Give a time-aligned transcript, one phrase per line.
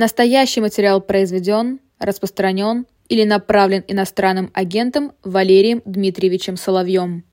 [0.00, 7.24] Настоящий материал произведен, распространен или направлен иностранным агентом Валерием Дмитриевичем Соловьем.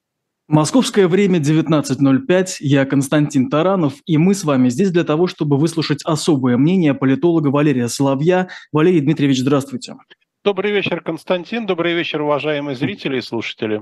[0.48, 2.56] Московское время 19.05.
[2.62, 7.50] Я Константин Таранов, и мы с вами здесь для того, чтобы выслушать особое мнение политолога
[7.50, 8.48] Валерия Соловья.
[8.72, 9.94] Валерий Дмитриевич, здравствуйте.
[10.44, 11.68] Добрый вечер, Константин.
[11.68, 13.82] Добрый вечер, уважаемые зрители и слушатели.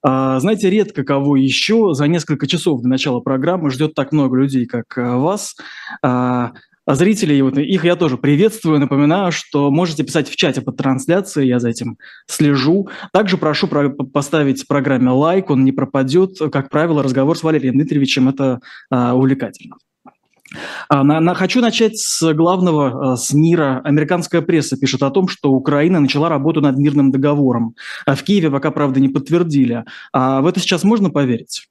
[0.00, 4.64] А, знаете, редко кого еще за несколько часов до начала программы ждет так много людей,
[4.64, 5.54] как а, вас.
[6.02, 6.52] А,
[6.86, 11.48] а зрителей, вот их я тоже приветствую, напоминаю, что можете писать в чате под трансляцией,
[11.48, 12.88] я за этим слежу.
[13.12, 16.38] Также прошу про- поставить программе лайк, он не пропадет.
[16.52, 19.76] Как правило, разговор с Валерием Дмитриевичем– это а, увлекательно.
[20.88, 23.80] А, на, на, хочу начать с главного, а, с мира.
[23.82, 27.74] Американская пресса пишет о том, что Украина начала работу над мирным договором.
[28.06, 29.84] А в Киеве пока, правда, не подтвердили.
[30.12, 31.66] А в это сейчас можно поверить?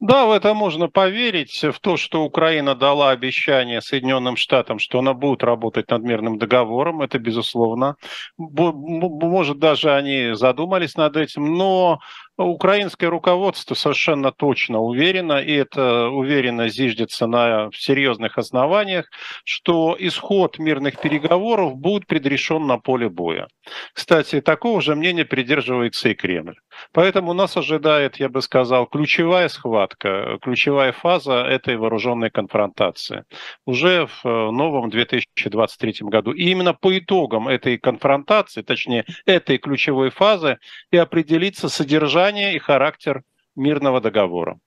[0.00, 5.12] Да, в это можно поверить, в то, что Украина дала обещание Соединенным Штатам, что она
[5.12, 7.96] будет работать над мирным договором, это безусловно.
[8.36, 11.98] Может, даже они задумались над этим, но
[12.38, 19.06] Украинское руководство совершенно точно уверено, и эта уверенность зиждется на серьезных основаниях,
[19.44, 23.48] что исход мирных переговоров будет предрешен на поле боя.
[23.92, 26.54] Кстати, такого же мнения придерживается и Кремль.
[26.92, 33.24] Поэтому нас ожидает, я бы сказал, ключевая схватка, ключевая фаза этой вооруженной конфронтации
[33.66, 36.32] уже в э, новом 2023 году.
[36.32, 40.58] И именно по итогам этой конфронтации, точнее, этой ключевой фазы
[40.92, 43.22] и определится содержание содержание и характер
[43.56, 44.58] мирного договора.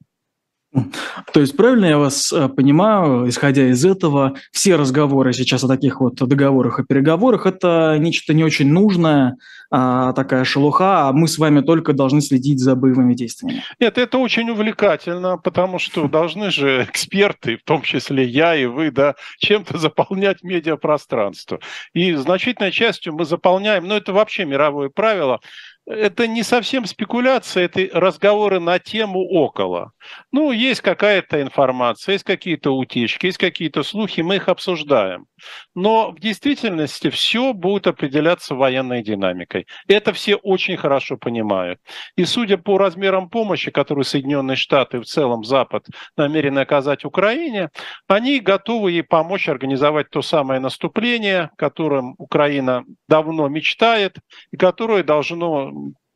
[1.34, 6.00] То есть правильно я вас э, понимаю, исходя из этого, все разговоры сейчас о таких
[6.00, 9.36] вот договорах и переговорах– это нечто не очень нужное,
[9.70, 13.64] а, такая шелуха, а мы с вами только должны следить за боевыми действиями.
[13.82, 18.92] Нет, это очень увлекательно, потому что должны же эксперты, в том числе я и вы,
[18.92, 21.60] да, чем-то заполнять медиапространство.
[21.94, 25.42] И значительной частью мы заполняем, ну это вообще мировое правило–
[25.86, 29.92] это не совсем спекуляция, это разговоры на тему около.
[30.32, 35.26] Ну, есть какая-то информация, есть какие-то утечки, есть какие-то слухи, мы их обсуждаем.
[35.74, 39.66] Но в действительности все будет определяться военной динамикой.
[39.88, 41.80] Это все очень хорошо понимают.
[42.16, 47.70] И судя по размерам помощи, которую Соединенные Штаты и в целом Запад намерены оказать Украине,
[48.08, 54.18] они готовы ей помочь организовать то самое наступление, которым Украина давно мечтает
[54.52, 55.71] и которое должно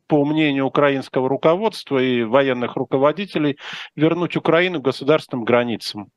[0.06, 3.58] по мнению украинского руководства и военных руководителей,
[3.96, 6.10] вернуть Украину государственным границам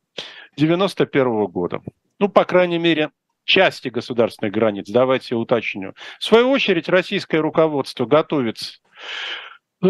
[0.58, 1.82] 1991 года.
[2.20, 3.10] Ну, по крайней мере,
[3.46, 5.94] части государственных границ, давайте уточню.
[6.20, 8.80] В свою очередь, российское руководство готовится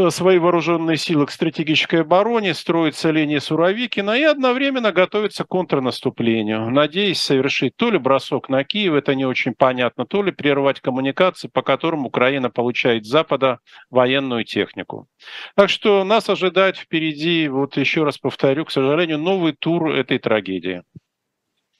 [0.09, 7.21] свои вооруженные силы к стратегической обороне, строится линия Суровикина и одновременно готовится к контрнаступлению, надеясь
[7.21, 11.61] совершить то ли бросок на Киев, это не очень понятно, то ли прервать коммуникации, по
[11.61, 15.07] которым Украина получает с Запада военную технику.
[15.55, 20.83] Так что нас ожидает впереди, вот еще раз повторю, к сожалению, новый тур этой трагедии.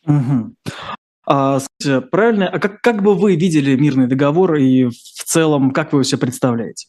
[0.06, 0.56] Угу.
[1.32, 1.60] А,
[2.10, 6.04] правильно, а как, как бы вы видели мирный договор и в целом, как вы его
[6.04, 6.88] себе представляете?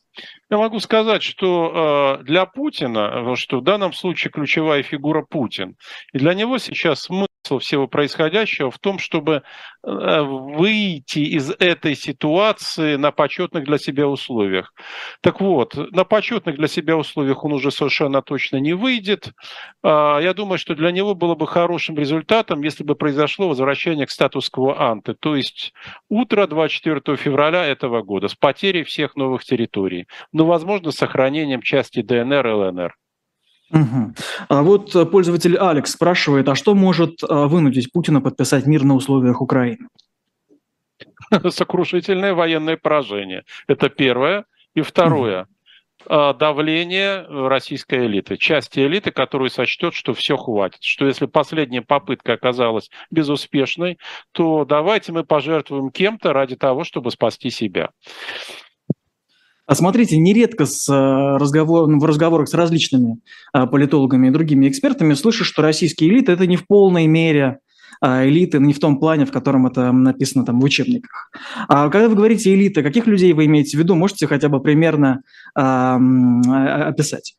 [0.49, 5.77] Я могу сказать, что э, для Путина, что в данном случае ключевая фигура Путин,
[6.15, 7.11] и для него сейчас
[7.51, 9.43] смысл всего происходящего в том, чтобы
[9.83, 14.73] э, выйти из этой ситуации на почетных для себя условиях.
[15.21, 19.33] Так вот, на почетных для себя условиях он уже совершенно точно не выйдет.
[19.83, 24.11] А, я думаю, что для него было бы хорошим результатом, если бы произошло возвращение к
[24.11, 25.73] статус-кво то есть
[26.09, 32.03] утро 24 февраля этого года с потерей всех новых территорий но, возможно, с сохранением части
[32.03, 32.95] ДНР и ЛНР.
[33.71, 34.15] Угу.
[34.49, 39.41] А вот пользователь Алекс спрашивает, а что может а, вынудить Путина подписать мир на условиях
[39.41, 39.89] Украины?
[41.51, 43.45] Сокрушительное военное поражение.
[43.69, 44.45] Это первое.
[44.75, 45.43] И второе.
[45.43, 45.49] Угу.
[46.09, 48.39] Давление российской элиты.
[48.39, 50.83] Части элиты, которую сочтет, что все хватит.
[50.83, 53.99] Что если последняя попытка оказалась безуспешной,
[54.33, 57.91] то давайте мы пожертвуем кем-то ради того, чтобы спасти себя.
[59.67, 63.21] А смотрите, нередко с э, разговор, в разговорах с различными
[63.55, 67.59] э, политологами и другими экспертами слышу, что российские элиты– это не в полной мере
[68.03, 71.31] э, элиты, не в том плане, в котором это написано там в учебниках.
[71.69, 73.95] А когда вы говорите элита, каких людей вы имеете в виду?
[73.95, 75.23] Можете хотя бы примерно
[75.57, 77.37] э, описать?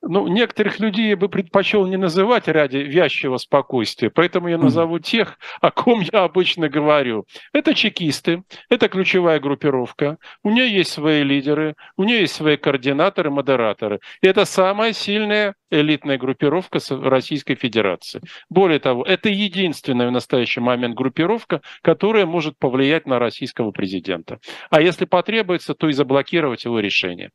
[0.00, 5.38] Ну, некоторых людей я бы предпочел не называть ради вязчего спокойствия, поэтому я назову тех,
[5.60, 7.26] о ком я обычно говорю.
[7.52, 13.30] Это чекисты, это ключевая группировка, у нее есть свои лидеры, у нее есть свои координаторы,
[13.30, 13.98] модераторы.
[14.22, 18.20] И это самая сильная элитная группировка Российской Федерации.
[18.48, 24.38] Более того, это единственная в настоящий момент группировка, которая может повлиять на российского президента.
[24.70, 27.30] А если потребуется, то и заблокировать его решение.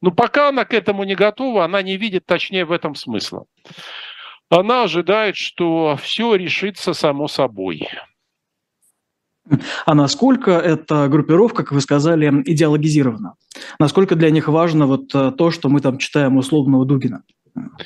[0.00, 3.46] Но пока она к этому не готова, она не видит точнее в этом смысла.
[4.48, 7.88] Она ожидает, что все решится само собой.
[9.84, 13.34] А насколько эта группировка, как вы сказали, идеологизирована?
[13.78, 17.22] Насколько для них важно вот э, то, что мы там читаем условного Дугина?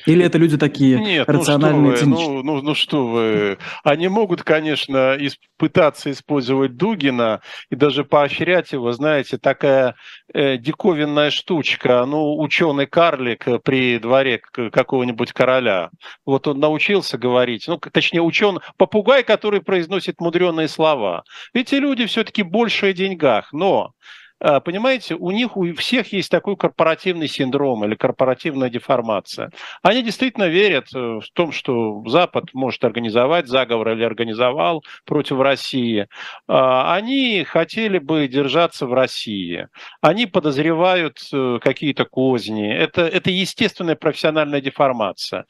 [0.07, 3.59] Или это люди такие Нет, ну рациональные, ну что, вы, ну, ну, ну что вы,
[3.85, 7.41] они могут, конечно, исп- пытаться использовать Дугина
[7.71, 9.95] и даже поощрять его, знаете, такая
[10.33, 15.91] э, диковинная штучка, ну, ученый карлик при дворе какого-нибудь короля.
[16.25, 21.25] Вот он научился говорить, ну, точнее, ученый, попугай, который произносит мудреные слова.
[21.53, 23.93] Эти люди все-таки больше о деньгах, но
[24.41, 29.51] понимаете, у них у всех есть такой корпоративный синдром или корпоративная деформация.
[29.83, 36.07] Они действительно верят э, в том, что Запад может организовать заговор или организовал против России.
[36.49, 39.69] А, они хотели бы держаться в России.
[40.01, 42.73] Они подозревают э, какие-то козни.
[42.73, 45.45] Это, это естественная профессиональная деформация.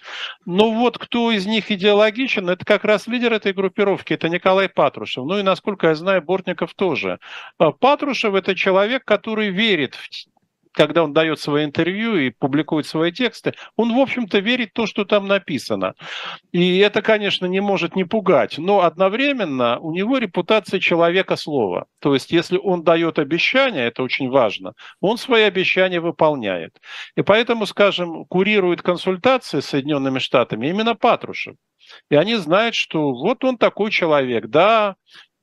[0.46, 5.24] Но вот кто из них идеологичен, это как раз лидер этой группировки, это Николай Патрушев.
[5.24, 7.18] Ну и, насколько я знаю, Бортников тоже.
[7.58, 9.96] А, Патрушев– это человек, человек, который верит
[10.72, 14.86] когда он дает свои интервью и публикует свои тексты, он, в общем-то, верит в то,
[14.86, 15.94] что там написано.
[16.52, 21.86] И это, конечно, не может не пугать, но одновременно у него репутация человека слова.
[21.98, 26.80] То есть, если он дает обещания, это очень важно, он свои обещания выполняет.
[27.16, 31.56] И поэтому, скажем, курирует консультации с Соединенными Штатами именно Патрушев.
[32.10, 34.94] И они знают, что вот он такой человек, да,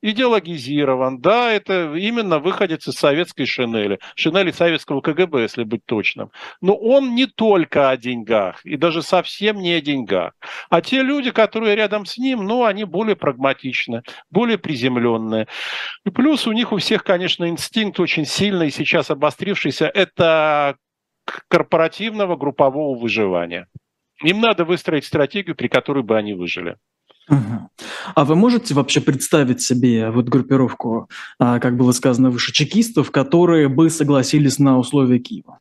[0.02, 1.20] идеологизирован.
[1.20, 6.30] Да, это именно выходец из советской шинели, шинели советского КГБ, если быть точным.
[6.60, 10.32] Но он не только о деньгах, и даже совсем не о деньгах.
[10.70, 15.48] А те люди, которые рядом с ним, ну, они более прагматичны, более приземленные.
[16.04, 20.76] И плюс у них у всех, конечно, инстинкт очень сильный, сейчас обострившийся, это
[21.48, 23.66] корпоративного группового выживания.
[24.22, 26.76] Им надо выстроить стратегию, при которой бы они выжили.
[28.14, 31.08] А вы можете вообще представить себе вот группировку,
[31.38, 35.58] а, как было сказано выше, чекистов, которые бы согласились на условия Киева?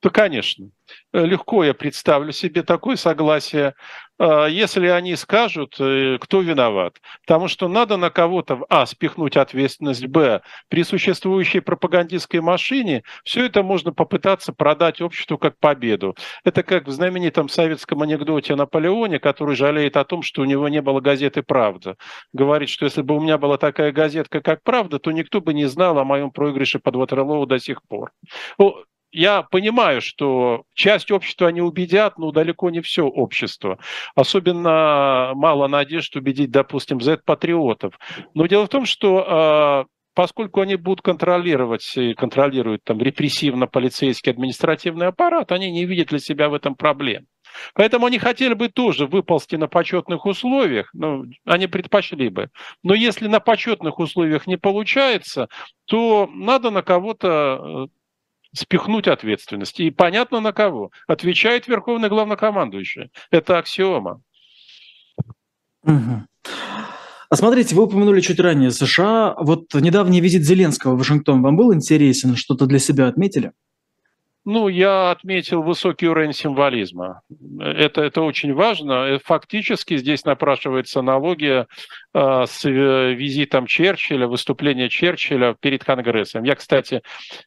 [0.00, 0.68] То, конечно.
[1.12, 3.74] Легко я представлю себе такое согласие,
[4.18, 7.00] а, если они скажут, э, кто виноват.
[7.26, 13.62] Потому что надо на кого-то, а, спихнуть ответственность, б, при существующей пропагандистской машине все это
[13.62, 16.14] можно попытаться продать обществу как победу.
[16.44, 20.68] Это как в знаменитом советском анекдоте о Наполеоне, который жалеет о том, что у него
[20.68, 21.96] не было газеты «Правда».
[22.32, 25.64] Говорит, что если бы у меня была такая газетка, как «Правда», то никто бы не
[25.66, 28.12] знал о моем проигрыше под Ватерлоу до сих пор
[29.12, 33.78] я понимаю, что часть общества они убедят, но далеко не все общество.
[34.14, 37.98] Особенно мало надежд убедить, допустим, Z-патриотов.
[38.34, 45.52] Но дело в том, что а, поскольку они будут контролировать контролируют там репрессивно-полицейский административный аппарат,
[45.52, 47.26] они не видят для себя в этом проблем.
[47.74, 52.48] Поэтому они хотели бы тоже выползти на почетных условиях, ну, они предпочли бы.
[52.82, 55.48] Но если на почетных условиях не получается,
[55.84, 57.88] то надо на кого-то
[58.54, 59.80] спихнуть ответственность.
[59.80, 60.90] И понятно на кого.
[61.06, 63.10] Отвечает верховный главнокомандующий.
[63.30, 64.22] Это аксиома.
[65.84, 69.34] А смотрите, вы упомянули чуть ранее США.
[69.38, 72.36] Вот недавний визит Зеленского в Вашингтон вам был интересен?
[72.36, 73.52] Что-то для себя отметили?
[74.44, 77.22] Ну, я отметил высокий уровень символизма.
[77.60, 79.20] Это, это очень важно.
[79.24, 81.68] Фактически здесь напрашивается аналогия
[82.12, 86.42] э, с э, визитом Черчилля, выступления Черчилля перед Конгрессом.
[86.42, 87.02] Я, кстати,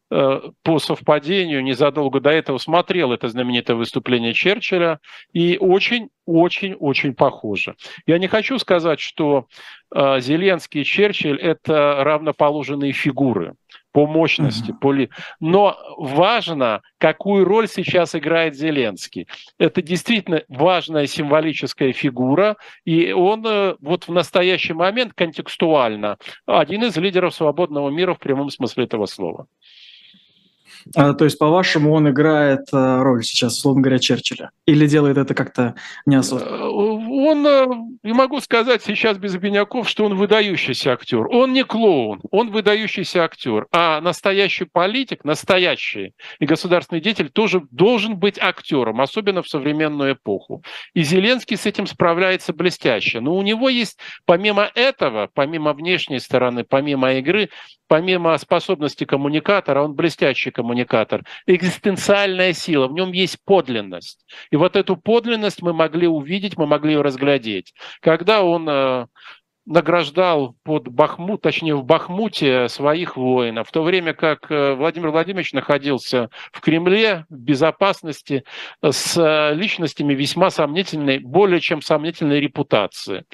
[0.10, 5.00] э, по совпадению незадолго до этого смотрел это знаменитое выступление Черчилля,
[5.34, 7.76] и очень-очень-очень похоже.
[8.08, 9.48] Я не хочу сказать, что
[9.94, 13.56] э, Зеленский и Черчилль– это равноположенные фигуры
[13.96, 14.80] по мощности, mm-hmm.
[14.82, 15.10] по ли...
[15.40, 19.26] но важно, какую роль сейчас играет Зеленский.
[19.58, 26.98] Это действительно важная символическая фигура, и он э, вот в настоящий момент контекстуально один из
[26.98, 29.48] лидеров свободного мира в прямом смысле этого слова.
[30.94, 34.52] А, то есть, по-вашему, он играет э, роль сейчас, условно говоря, Черчилля?
[34.66, 35.76] Или делает это как-то
[36.06, 36.68] неосознанно?
[37.16, 41.28] Э, он не могу сказать сейчас без обиняков, что он выдающийся актер.
[41.28, 43.68] Он не клоун, он выдающийся актер.
[43.72, 50.64] А настоящий политик, настоящий и государственный деятель тоже должен быть актером, особенно в современную эпоху.
[50.94, 53.22] И Зеленский с этим справляется блестяще.
[53.22, 57.50] Но у него есть, помимо этого, помимо внешней стороны, помимо игры,
[57.88, 64.26] помимо способности коммуникатора, он блестящий коммуникатор, экзистенциальная сила, в нем есть подлинность.
[64.52, 67.74] И вот эту подлинность мы могли увидеть, мы могли разглядеть.
[68.02, 69.08] Когда он э,
[69.66, 75.54] награждал под Бахмут, точнее в Бахмуте своих воинов, в то время как э, Владимир Владимирович
[75.54, 78.44] находился в Кремле в безопасности
[78.84, 83.26] с э, личностями весьма сомнительной, более чем сомнительной репутации.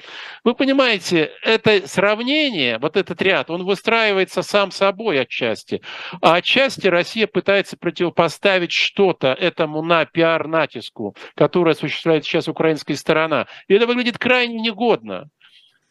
[0.42, 5.82] Вы понимаете, это сравнение, вот этот ряд, он выстраивается сам собой отчасти,
[6.22, 13.46] а отчасти Россия пытается противопоставить что-то этому на пиар-натиску, который осуществляет сейчас украинская сторона.
[13.68, 15.28] И это выглядит крайне негодно.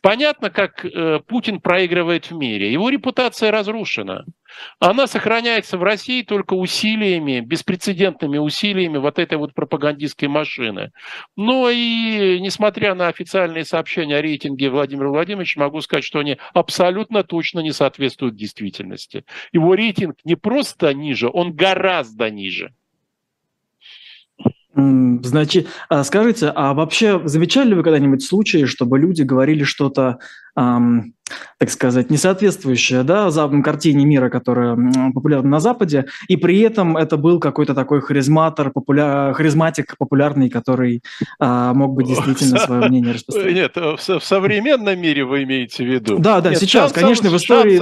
[0.01, 2.73] Понятно, как э, Путин проигрывает в мире.
[2.73, 4.25] Его репутация разрушена.
[4.79, 10.91] Она сохраняется в России только усилиями, беспрецедентными усилиями вот этой вот пропагандистской машины.
[11.35, 17.23] Но и несмотря на официальные сообщения о рейтинге Владимира Владимировича, могу сказать, что они абсолютно
[17.23, 19.23] точно не соответствуют действительности.
[19.53, 22.73] Его рейтинг не просто ниже, он гораздо ниже.
[24.73, 30.19] Значит, а скажите, а вообще замечали ли вы когда-нибудь случаи, чтобы люди говорили что-то,
[30.55, 31.13] эм,
[31.57, 34.77] так сказать, несоответствующее да, западной картине мира, которая
[35.13, 39.33] популярна на Западе, и при этом это был какой-то такой харизматор, популя...
[39.33, 41.03] харизматик популярный, который
[41.41, 43.75] э, мог бы действительно свое мнение распространять?
[43.75, 46.17] Нет, в, в современном мире вы имеете в виду?
[46.17, 47.77] Да, да, Нет, сейчас, конечно, в истории,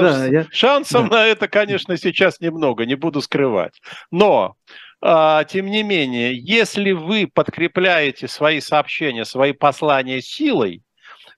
[0.52, 1.06] шансов, да.
[1.06, 1.10] Я...
[1.10, 1.18] Да.
[1.18, 3.80] на это, конечно, сейчас немного, не буду скрывать.
[4.12, 4.56] Но
[5.02, 10.84] тем не менее, если вы подкрепляете свои сообщения, свои послания силой,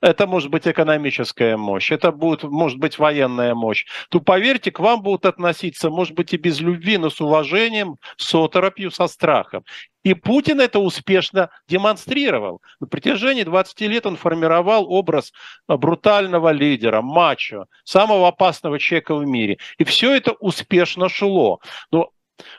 [0.01, 5.03] это может быть экономическая мощь, это будет, может быть военная мощь, то поверьте, к вам
[5.03, 9.63] будут относиться, может быть, и без любви, но с уважением, с оторопью, со страхом.
[10.03, 12.61] И Путин это успешно демонстрировал.
[12.79, 15.31] На протяжении 20 лет он формировал образ
[15.67, 19.59] брутального лидера, мачо, самого опасного человека в мире.
[19.77, 21.59] И все это успешно шло.
[21.91, 22.09] Но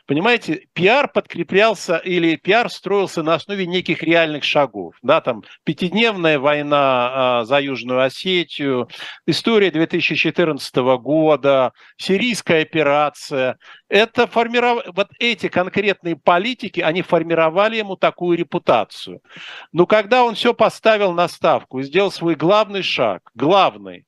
[0.07, 4.95] Понимаете, пиар подкреплялся или пиар строился на основе неких реальных шагов.
[5.03, 8.89] Да, там пятидневная война а, за Южную Осетию,
[9.27, 13.59] история 2014 года, сирийская операция.
[13.89, 14.85] Это формиров...
[14.95, 19.21] Вот эти конкретные политики, они формировали ему такую репутацию.
[19.73, 24.07] Но когда он все поставил на ставку и сделал свой главный шаг, главный,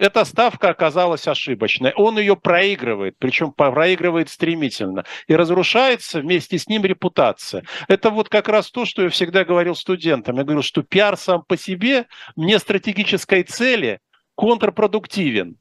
[0.00, 1.92] эта ставка оказалась ошибочной.
[1.94, 5.04] Он ее проигрывает, причем проигрывает стремительно.
[5.28, 7.64] И разрушается вместе с ним репутация.
[7.86, 10.38] Это вот как раз то, что я всегда говорил студентам.
[10.38, 14.00] Я говорил, что пиар сам по себе мне стратегической цели
[14.36, 15.58] контрпродуктивен.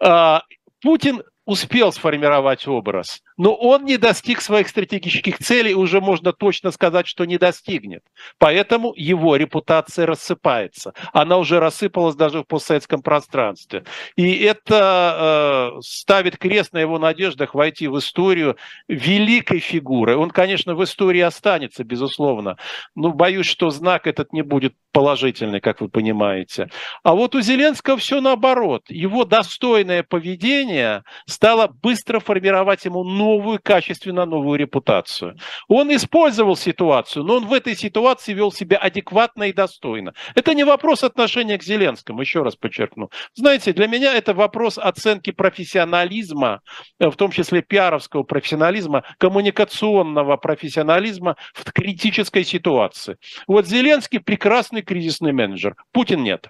[0.00, 0.42] А,
[0.82, 7.06] Путин успел сформировать образ, но он не достиг своих стратегических целей, уже можно точно сказать,
[7.06, 8.02] что не достигнет.
[8.38, 10.92] Поэтому его репутация рассыпается.
[11.12, 13.84] Она уже рассыпалась даже в постсоветском пространстве.
[14.16, 18.56] И это э, ставит крест на его надеждах войти в историю
[18.88, 20.16] великой фигуры.
[20.16, 22.56] Он, конечно, в истории останется, безусловно,
[22.96, 26.70] но боюсь, что знак этот не будет положительный, как вы понимаете.
[27.04, 28.82] А вот у Зеленского все наоборот.
[28.88, 33.27] Его достойное поведение стало быстро формировать ему новую,
[33.62, 35.36] качественно новую репутацию.
[35.68, 40.14] Он использовал ситуацию, но он в этой ситуации вел себя адекватно и достойно.
[40.34, 43.10] Это не вопрос отношения к Зеленскому, еще раз подчеркну.
[43.34, 46.60] Знаете, для меня это вопрос оценки профессионализма,
[46.98, 53.16] в том числе пиаровского профессионализма, коммуникационного профессионализма в критической ситуации.
[53.46, 56.48] Вот Зеленский прекрасный кризисный менеджер, Путин нет.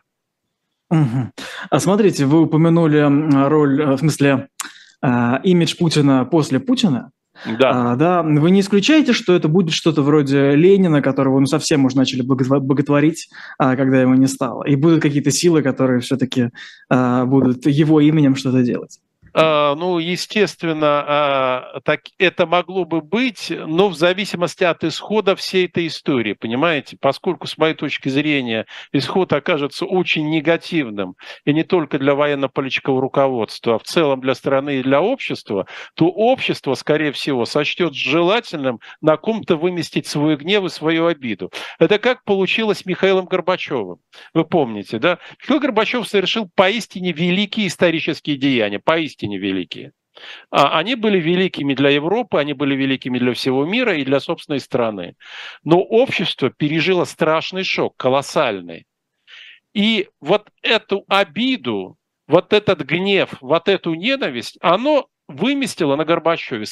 [0.90, 1.32] Угу.
[1.70, 3.00] А смотрите, вы упомянули
[3.49, 4.49] роль, э, в смысле,
[5.02, 7.10] э, имидж Путина после Путина.
[7.46, 7.92] Да.
[7.92, 8.22] А, да.
[8.22, 13.28] Вы не исключаете, что это будет что-то вроде Ленина, которого ну, совсем уже начали боготворить,
[13.58, 14.64] а, когда его не стало.
[14.64, 16.50] И будут какие-то силы, которые все-таки
[16.88, 18.98] а, будут его именем что-то делать.
[19.40, 25.66] А, ну, естественно, а, так это могло бы быть, но в зависимости от исхода всей
[25.66, 26.97] этой истории, понимаете?
[27.00, 31.14] Поскольку, с моей точки зрения, исход окажется очень негативным,
[31.45, 36.07] и не только для военно-политического руководства, а в целом для страны и для общества, то
[36.07, 41.52] общество, скорее всего, сочтет желательным на ком-то выместить свой гнев и свою обиду.
[41.78, 43.99] Это как получилось с Михаилом Горбачевым.
[44.35, 45.21] Вы помните, да?
[45.40, 49.92] Михаил Горбачев совершил поистине великие исторические деяния, поистине поистине великие.
[50.50, 54.61] А они были великими для Европы, они были великими для всего мира и для собственной
[54.61, 55.14] страны.
[55.64, 58.87] Но общество пережило страшный шок, колоссальный.
[59.75, 66.64] И вот эту обиду, вот этот гнев, вот эту ненависть, оно выместила на Горбачеве.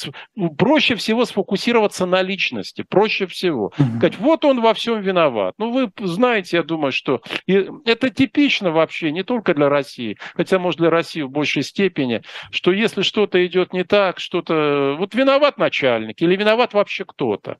[0.57, 3.71] Проще всего сфокусироваться на личности, проще всего.
[3.77, 3.97] Mm-hmm.
[3.97, 5.53] Сказать, вот он во всем виноват.
[5.57, 10.59] Ну, вы знаете, я думаю, что и это типично вообще не только для России, хотя,
[10.59, 14.95] может, для России в большей степени, что если что-то идет не так, что-то...
[14.97, 17.57] Вот виноват начальник или виноват вообще кто-то.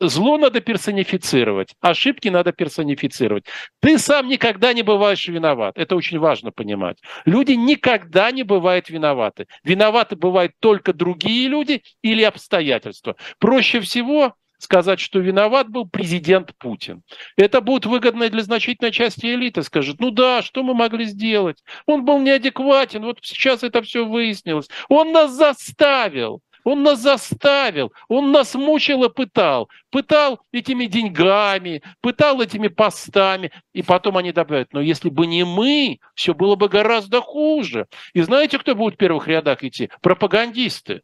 [0.00, 3.44] Зло надо персонифицировать, ошибки надо персонифицировать.
[3.80, 5.78] Ты сам никогда не бываешь виноват.
[5.78, 6.98] Это очень важно понимать.
[7.24, 9.46] Люди никогда не бывают виноваты.
[9.62, 13.14] Виноваты бывают только другие люди или обстоятельства.
[13.38, 17.02] Проще всего сказать, что виноват был президент Путин.
[17.36, 19.62] Это будет выгодно для значительной части элиты.
[19.62, 21.62] Скажет, ну да, что мы могли сделать?
[21.86, 24.68] Он был неадекватен, вот сейчас это все выяснилось.
[24.88, 26.40] Он нас заставил.
[26.64, 29.68] Он нас заставил, он нас мучил и пытал.
[29.90, 33.52] Пытал этими деньгами, пытал этими постами.
[33.72, 37.86] И потом они добавят, но если бы не мы, все было бы гораздо хуже.
[38.14, 39.90] И знаете, кто будет в первых рядах идти?
[40.00, 41.02] Пропагандисты.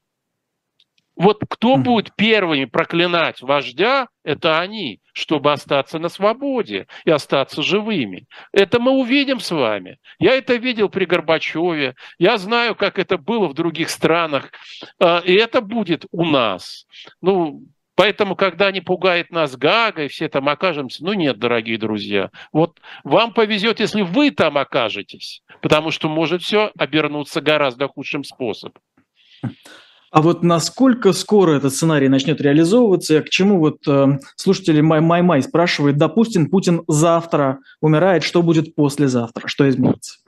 [1.20, 8.24] Вот кто будет первыми проклинать вождя, это они, чтобы остаться на свободе и остаться живыми.
[8.52, 9.98] Это мы увидим с вами.
[10.18, 14.50] Я это видел при Горбачеве, я знаю, как это было в других странах,
[14.98, 16.86] а, и это будет у нас.
[17.20, 17.64] Ну,
[18.00, 22.80] Поэтому, когда не пугает нас Гага, и все там окажемся, ну нет, дорогие друзья, вот
[23.04, 28.80] вам повезет, если вы там окажетесь, потому что может все обернуться гораздо худшим способом.
[30.10, 35.98] А вот насколько скоро этот сценарий начнет реализовываться, к чему вот э, слушатели Май-Май-Май спрашивает,
[35.98, 40.18] допустим, Путин завтра умирает, что будет послезавтра, что изменится?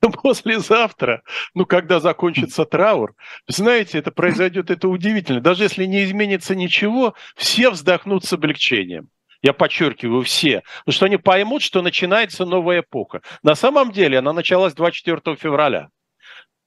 [0.00, 1.22] Послезавтра,
[1.54, 3.14] ну, когда закончится траур,
[3.46, 5.40] знаете, это произойдет, это удивительно.
[5.40, 9.08] Даже если не изменится ничего, все вздохнут с облегчением.
[9.40, 10.62] Я подчеркиваю, все.
[10.80, 13.22] Потому что они поймут, что начинается новая эпоха.
[13.44, 15.90] На самом деле она началась 24 февраля.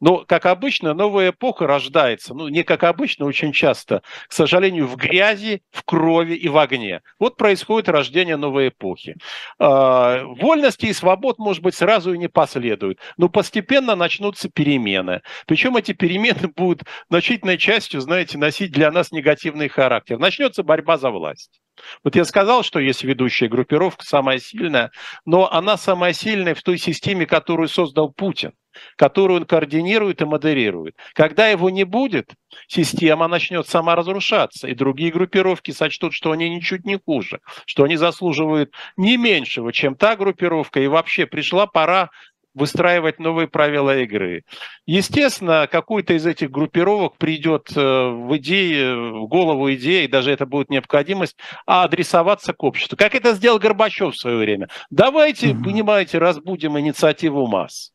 [0.02, 4.96] Но, как обычно, новая эпоха рождается, ну, не как обычно, очень часто, к сожалению, в
[4.98, 7.02] грязи, в крови и в огне.
[7.20, 9.16] Вот происходит рождение новой эпохи.
[9.60, 15.22] А, вольности и свобод, может быть, сразу и не последует, но постепенно начнутся перемены.
[15.46, 20.18] Причем эти перемены будут значительной частью, знаете, носить для нас негативный характер.
[20.18, 21.62] Начнется борьба за власть.
[22.04, 24.92] Вот я сказал, что есть ведущая группировка, самая сильная,
[25.26, 28.54] но она самая сильная в той системе, которую создал Путин
[28.96, 30.96] которую он координирует и модерирует.
[31.14, 32.34] Когда его не будет,
[32.68, 37.98] система начнет сама разрушаться, и другие группировки сочтут, что они ничуть не хуже, что они
[37.98, 42.10] заслуживают не меньшего, чем та группировка, и вообще пришла пора
[42.54, 44.44] выстраивать новые правила игры.
[44.86, 50.70] Естественно, какой-то из этих группировок придет э, в идеи, в голову идеи, даже это будет
[50.70, 52.98] необходимость, а адресоваться к обществу.
[52.98, 54.68] Как это сделал Горбачев в свое время.
[54.90, 57.92] Давайте, mm понимаете, разбудим инициативу масс.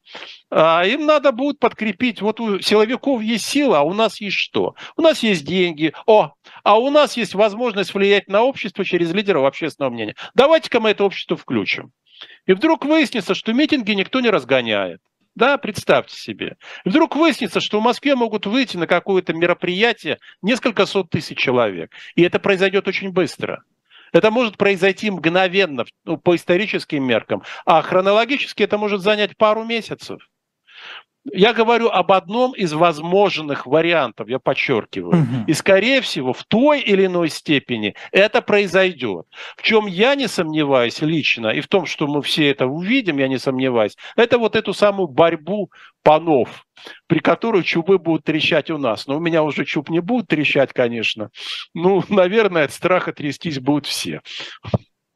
[0.51, 4.75] А им надо будет подкрепить, вот у силовиков есть сила, а у нас есть что?
[4.97, 6.33] У нас есть деньги, о,
[6.67, 10.17] а у нас есть возможность влиять на общество через лидеров общественного мнения.
[10.35, 11.93] Давайте-ка мы это общество включим.
[12.45, 15.01] И вдруг выяснится, что митинги никто не разгоняет.
[15.37, 16.57] Да, представьте себе.
[16.85, 21.93] И вдруг выяснится, что в Москве могут выйти на какое-то мероприятие несколько сот тысяч человек.
[22.17, 23.63] И это произойдет очень быстро.
[24.13, 30.21] Это может произойти мгновенно ну, по историческим меркам, а хронологически это может занять пару месяцев.
[31.33, 35.23] Я говорю об одном из возможных вариантов, я подчеркиваю.
[35.23, 35.45] Угу.
[35.49, 39.27] И, скорее всего, в той или иной степени это произойдет.
[39.57, 43.29] В чем я не сомневаюсь лично, и в том, что мы все это увидим, я
[43.29, 45.71] не сомневаюсь, это вот эту самую борьбу
[46.03, 46.67] панов,
[47.09, 49.07] при которой чубы будут трещать у нас.
[49.07, 51.31] Но у меня уже чуб не будут трещать, конечно.
[51.75, 54.21] Ну, наверное, от страха трястись будут все.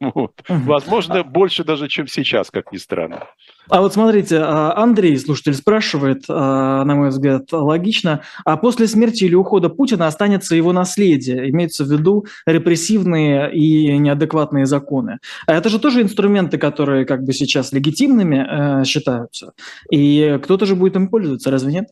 [0.14, 0.32] Вот.
[0.48, 3.24] Возможно, больше даже, чем сейчас, как ни странно.
[3.68, 9.24] А вот смотрите, а, Андрей, слушатель, спрашивает, а, на мой взгляд, логично, а после смерти
[9.24, 15.18] или ухода Путина останется его наследие, имеется в виду репрессивные и неадекватные законы.
[15.46, 19.52] А это же тоже инструменты, которые как бы сейчас легитимными э, считаются,
[19.90, 21.88] и кто-то же будет им пользоваться, разве нет?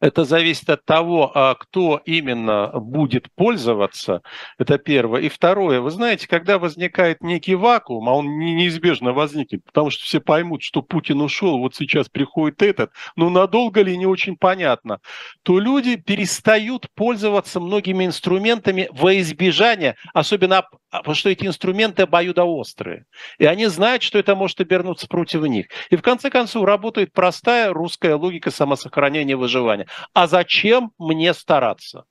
[0.00, 4.22] Это зависит от того, а кто именно будет пользоваться.
[4.56, 5.22] Это первое.
[5.22, 5.80] И второе.
[5.80, 10.82] Вы знаете, когда возникает некий вакуум, а он неизбежно возникнет, потому что все поймут, что
[10.82, 15.00] Путин ушел, вот сейчас приходит этот, но надолго ли не очень понятно,
[15.42, 23.04] то люди перестают пользоваться многими инструментами во избежание, особенно потому что эти инструменты обоюдоострые.
[23.38, 25.66] И они знают, что это может обернуться против них.
[25.90, 29.86] И в конце концов работает простая русская логика самосохранения и выживания.
[30.14, 32.04] А зачем мне стараться?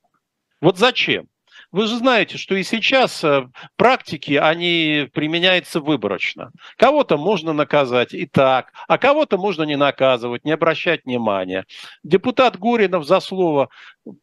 [0.60, 1.28] Вот зачем?
[1.70, 6.50] Вы же знаете, что и сейчас э, практики, они применяются выборочно.
[6.78, 11.66] Кого-то можно наказать и так, а кого-то можно не наказывать, не обращать внимания.
[12.02, 13.68] Депутат Горинов за слово,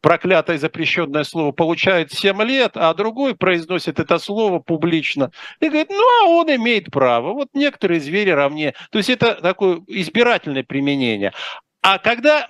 [0.00, 5.30] проклятое запрещенное слово, получает 7 лет, а другой произносит это слово публично
[5.60, 7.32] и говорит, ну, а он имеет право.
[7.32, 8.74] Вот некоторые звери равнее.
[8.90, 11.32] То есть это такое избирательное применение.
[11.80, 12.48] А когда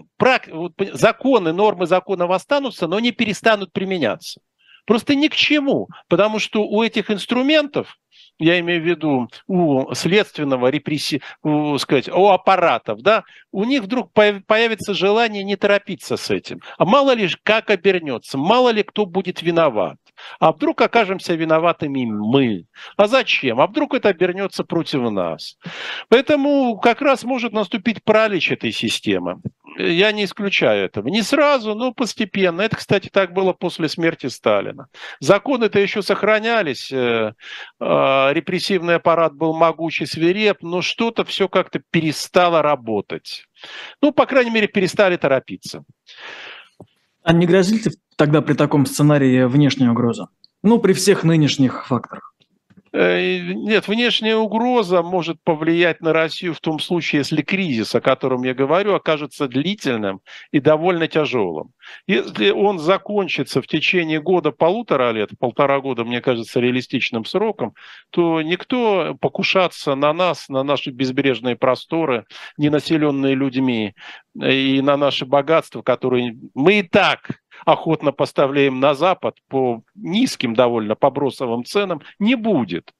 [0.94, 4.40] законы, нормы закона останутся, но не перестанут применяться.
[4.86, 7.98] Просто ни к чему, потому что у этих инструментов,
[8.38, 14.12] я имею в виду у следственного репрессии, у, сказать, у аппаратов, да, у них вдруг
[14.12, 16.60] появится желание не торопиться с этим.
[16.78, 19.96] А мало ли как обернется, мало ли кто будет виноват.
[20.38, 22.66] А вдруг окажемся виноватыми мы?
[22.96, 23.60] А зачем?
[23.60, 25.56] А вдруг это обернется против нас?
[26.08, 29.40] Поэтому как раз может наступить паралич этой системы.
[29.78, 31.08] Я не исключаю этого.
[31.08, 32.62] Не сразу, но постепенно.
[32.62, 34.88] Это, кстати, так было после смерти Сталина.
[35.20, 36.90] Законы-то еще сохранялись.
[36.90, 37.34] Э,
[37.78, 43.44] а, репрессивный аппарат был могучий, свиреп, но что-то все как-то перестало работать.
[44.00, 45.84] Ну, по крайней мере, перестали торопиться.
[47.22, 50.28] А не грозит ли тогда при таком сценарии внешняя угроза?
[50.62, 52.34] Ну, при всех нынешних факторах.
[52.98, 58.42] Э, нет, внешняя угроза может повлиять на Россию в том случае, если кризис, о котором
[58.42, 61.72] я говорю, окажется длительным и довольно тяжелым.
[62.06, 67.74] Если он закончится в течение года-полутора лет, полтора года, мне кажется, реалистичным сроком,
[68.08, 72.24] то никто покушаться на нас, на наши безбрежные просторы,
[72.56, 73.94] не населенные людьми,
[74.34, 80.94] и на наши богатства, которые мы и так охотно поставляем на Запад по низким довольно,
[80.94, 82.92] по бросовым ценам, не будет.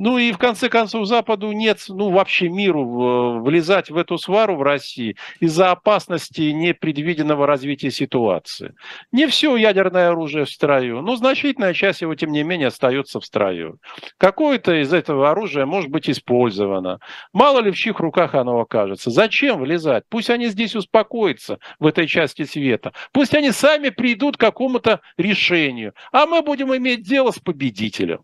[0.00, 4.62] Ну и в конце концов Западу нет, ну вообще миру влезать в эту свару в
[4.62, 8.74] России из-за опасности непредвиденного развития ситуации.
[9.10, 13.24] Не все ядерное оружие в строю, но значительная часть его, тем не менее, остается в
[13.24, 13.80] строю.
[14.18, 17.00] Какое-то из этого оружия может быть использовано.
[17.32, 19.10] Мало ли в чьих руках оно окажется.
[19.10, 20.04] Зачем влезать?
[20.08, 22.92] Пусть они здесь успокоятся в этой части света.
[23.10, 25.92] Пусть они сами придут к какому-то решению.
[26.12, 28.20] А мы будем иметь дело с победителем.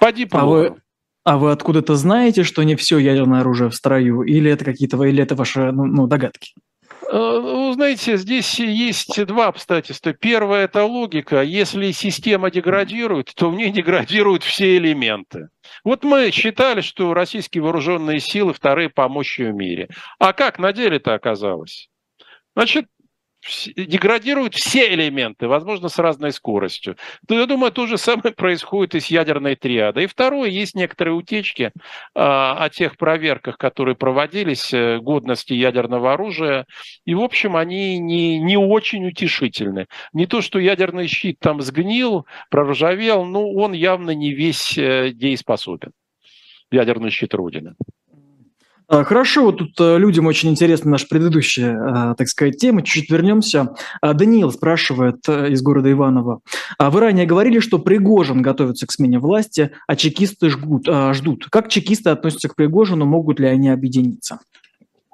[0.00, 0.76] Поди а вы,
[1.26, 4.22] а вы откуда-то знаете, что не все ядерное оружие в строю?
[4.22, 6.54] Или это какие-то или это ваши ну, ну, догадки?
[7.10, 10.12] Э, ну, знаете, здесь есть два обстоятельства.
[10.12, 11.42] Первое– это логика.
[11.42, 15.48] Если система деградирует, то в ней деградируют все элементы.
[15.82, 19.88] Вот мы считали, что российские вооруженные силы вторые по мощи в мире.
[20.20, 21.88] А как на деле это оказалось?
[22.54, 22.86] Значит,
[23.76, 26.96] деградируют все элементы, возможно, с разной скоростью.
[27.26, 30.04] То, я думаю, то же самое происходит и с ядерной триадой.
[30.04, 31.72] И второе, есть некоторые утечки
[32.14, 36.66] а, о тех проверках, которые проводились, э, годности ядерного оружия.
[37.04, 39.86] И, в общем, они не, не очень утешительны.
[40.12, 45.92] Не то, что ядерный щит там сгнил, проржавел, но он явно не весь э, дееспособен.
[46.70, 47.74] Ядерный щит Родины.
[48.88, 52.82] А, хорошо, вот тут э, людям очень интересна наша предыдущая, э, так сказать, тема.
[52.82, 53.74] Чуть-чуть вернемся.
[54.00, 56.40] А, Даниил спрашивает э, из города Иваново.
[56.78, 61.48] А вы ранее говорили, что Пригожин готовится к смене власти, а чекисты жгут, ждут.
[61.50, 64.38] Как чекисты относятся к Пригожину, могут ли они объединиться?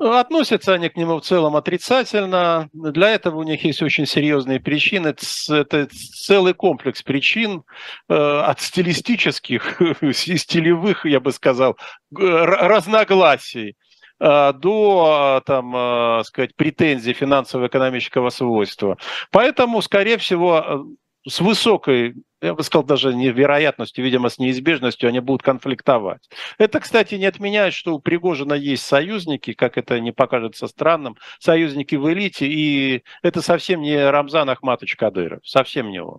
[0.03, 2.69] Относятся они к нему в целом отрицательно.
[2.73, 5.15] Для этого у них есть очень серьезные причины.
[5.49, 5.89] Это
[6.27, 7.63] целый комплекс причин
[8.09, 9.81] э, от стилистических,
[10.13, 11.77] стилевых, я бы сказал,
[12.11, 13.77] разногласий
[14.19, 18.99] э, до там, э, сказать, претензий финансово-экономического свойства.
[19.31, 20.85] Поэтому, скорее всего,
[21.27, 26.29] с высокой я бы сказал, даже невероятностью, видимо, с неизбежностью они будут конфликтовать.
[26.59, 31.95] Это, кстати, не отменяет, что у Пригожина есть союзники, как это не покажется странным, союзники
[31.95, 36.19] в элите, и это совсем не Рамзан Ахматович Кадыров, совсем не он.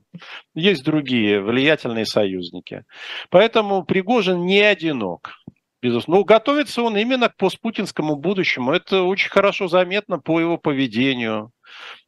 [0.55, 2.85] Есть другие влиятельные союзники.
[3.29, 5.31] Поэтому Пригожин не одинок.
[5.81, 6.19] Безусловно.
[6.19, 8.71] Ну, готовится он именно к постпутинскому будущему.
[8.71, 11.51] Это очень хорошо заметно по его поведению.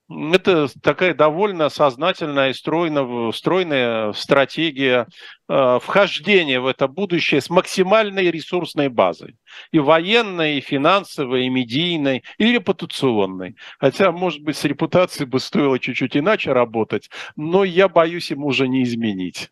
[0.07, 5.07] Это такая довольно сознательная и стройная, стройная стратегия
[5.49, 9.37] э, вхождения в это будущее с максимальной ресурсной базой.
[9.71, 13.55] И военной, и финансовой, и медийной, и репутационной.
[13.79, 18.67] Хотя, может быть, с репутацией бы стоило чуть-чуть иначе работать, но я боюсь ему уже
[18.67, 19.49] не изменить.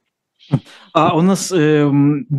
[0.93, 1.89] А у нас э,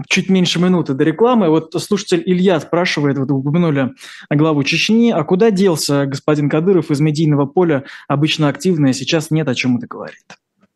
[0.09, 1.49] чуть меньше минуты до рекламы.
[1.49, 3.95] Вот слушатель Илья спрашивает, вот упомянули
[4.31, 9.49] главу Чечни, а куда делся господин Кадыров из медийного поля, обычно активный, а сейчас нет,
[9.49, 10.25] о чем это говорит?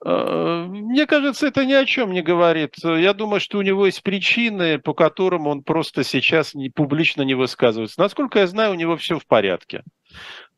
[0.04, 2.74] А, мне кажется, это ни о чем не говорит.
[2.82, 7.34] Я думаю, что у него есть причины, по которым он просто сейчас не, публично не
[7.34, 8.00] высказывается.
[8.00, 9.82] Насколько я знаю, у него все в порядке.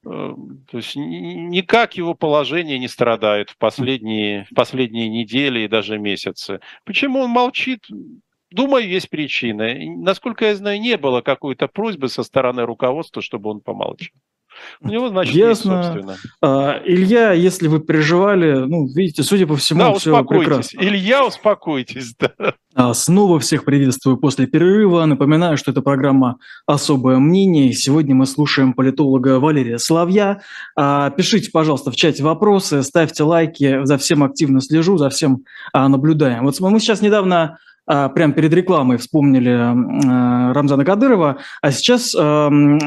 [0.02, 0.36] То
[0.72, 6.60] есть никак его положение не страдает в последние, в последние недели и даже месяцы.
[6.84, 7.86] Почему он молчит?
[8.50, 9.74] Думаю, есть причина.
[9.96, 14.14] Насколько я знаю, не было какой-то просьбы со стороны руководства, чтобы он помолчал.
[14.80, 15.72] У него, значит, Ясно.
[15.72, 16.16] Есть, собственно.
[16.40, 20.78] А, Илья, если вы переживали, ну, видите, судя по всему, да, все прекрасно.
[20.80, 22.14] Илья, успокойтесь.
[22.18, 22.54] Да.
[22.74, 25.04] А, снова всех приветствую после перерыва.
[25.04, 27.72] Напоминаю, что это программа «Особое мнение».
[27.72, 30.40] Сегодня мы слушаем политолога Валерия Соловья.
[30.76, 33.84] А, пишите, пожалуйста, в чате вопросы, ставьте лайки.
[33.84, 35.44] За всем активно слежу, за всем
[35.74, 36.44] наблюдаем.
[36.44, 37.56] Вот мы сейчас недавно а,
[37.90, 42.78] прямо перед рекламой вспомнили э, Рамзана Кадырова, а сейчас эм,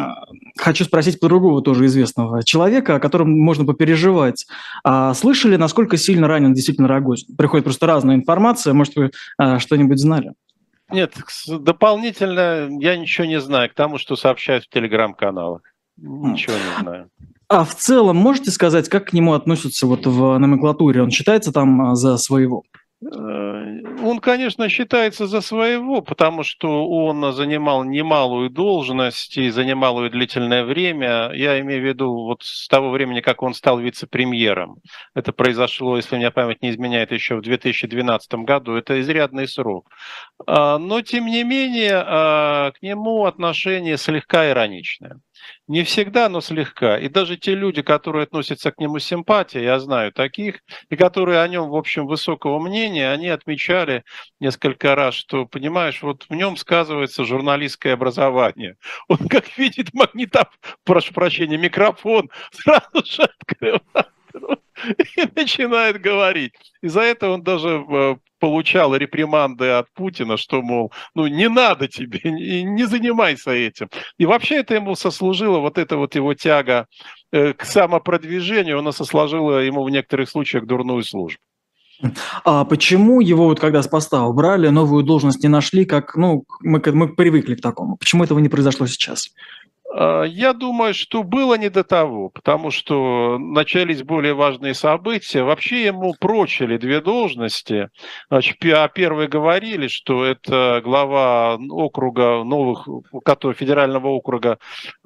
[0.58, 4.46] хочу спросить про другого тоже известного человека, о котором можно попереживать.
[4.84, 7.36] А слышали, насколько сильно ранен действительно Рогозин?
[7.36, 10.34] Приходит просто разная информация, может, вы э, что-нибудь знали?
[10.90, 11.14] Нет,
[11.48, 15.62] дополнительно я ничего не знаю к тому, что сообщают в телеграм-каналах.
[15.98, 17.10] Ничего не знаю.
[17.50, 21.04] А в целом можете сказать, как к нему относятся вот в номенклатуре?
[21.04, 22.64] Он считается там а, за своего?
[24.04, 30.66] Он, конечно, считается за своего, потому что он занимал немалую должность и занимал ее длительное
[30.66, 31.32] время.
[31.34, 34.76] Я имею в виду вот с того времени, как он стал вице-премьером.
[35.16, 38.76] Это произошло, если меня память не изменяет, еще в 2012 году.
[38.76, 39.90] Это изрядный срок.
[40.46, 45.22] А, но, тем не менее, а, к нему отношение слегка ироничное.
[45.68, 46.98] Не всегда, но слегка.
[46.98, 51.42] И даже те люди, которые относятся к нему с симпатией, я знаю таких, и которые
[51.42, 54.04] о нем, в общем, высокого мнения, они отмечали
[54.40, 58.76] несколько раз, что, понимаешь, вот в нем сказывается журналистское образование.
[59.08, 60.54] Он как видит магнитофон,
[60.84, 63.84] прошу прощения, микрофон, сразу же открывает
[65.16, 66.54] и начинает говорить.
[66.82, 72.20] Из-за этого он даже э, получал реприманды от Путина, что, мол, ну не надо тебе,
[72.30, 73.88] не, не занимайся этим.
[74.18, 76.88] И вообще это ему сослужило, вот эта вот его тяга
[77.32, 81.40] э, к самопродвижению, она сослужила ему в некоторых случаях дурную службу.
[82.44, 86.82] А почему его вот когда с поста убрали, новую должность не нашли, как, ну, мы,
[86.86, 87.96] мы привыкли к такому?
[87.96, 89.30] Почему этого не произошло сейчас?
[89.96, 95.44] А, я думаю, что было не до того, потому что начались более важные события.
[95.44, 97.90] Вообще ему прочили две должности.
[98.30, 102.88] Значит, а первые говорили, что это глава округа новых,
[103.24, 104.58] который, федерального округа,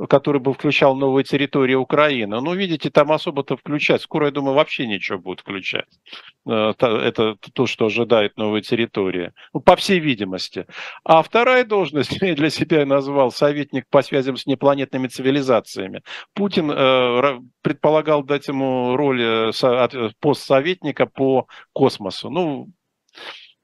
[0.10, 2.40] который бы включал новые территории Украины.
[2.40, 4.02] Ну, видите, там особо-то включать.
[4.02, 5.88] Скоро, я думаю, вообще ничего будет включать.
[6.48, 9.34] Э, это то, что ожидает новые территории.
[9.54, 10.66] Ну, по всей видимости.
[11.04, 16.04] А вторая должность я для себя назвал советник по связям с непланетарными инопланетными цивилизациями.
[16.34, 19.52] Путин э, предполагал дать ему роль э,
[20.20, 22.30] постсоветника по космосу.
[22.30, 22.70] Ну,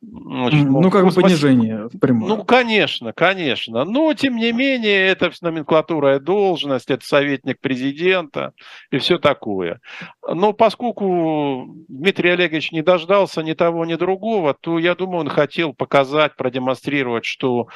[0.06, 2.28] Ну, как бы понижение прямое.
[2.28, 3.86] Ну, конечно, конечно.
[3.86, 8.54] Но, тем не менее, это номенклатура должность, это советник президента
[8.92, 9.80] и все такое.
[10.28, 15.74] Но поскольку Дмитрий Олегович не дождался ни того, ни другого, то, я думаю, он хотел
[15.74, 17.68] показать, продемонстрировать, что...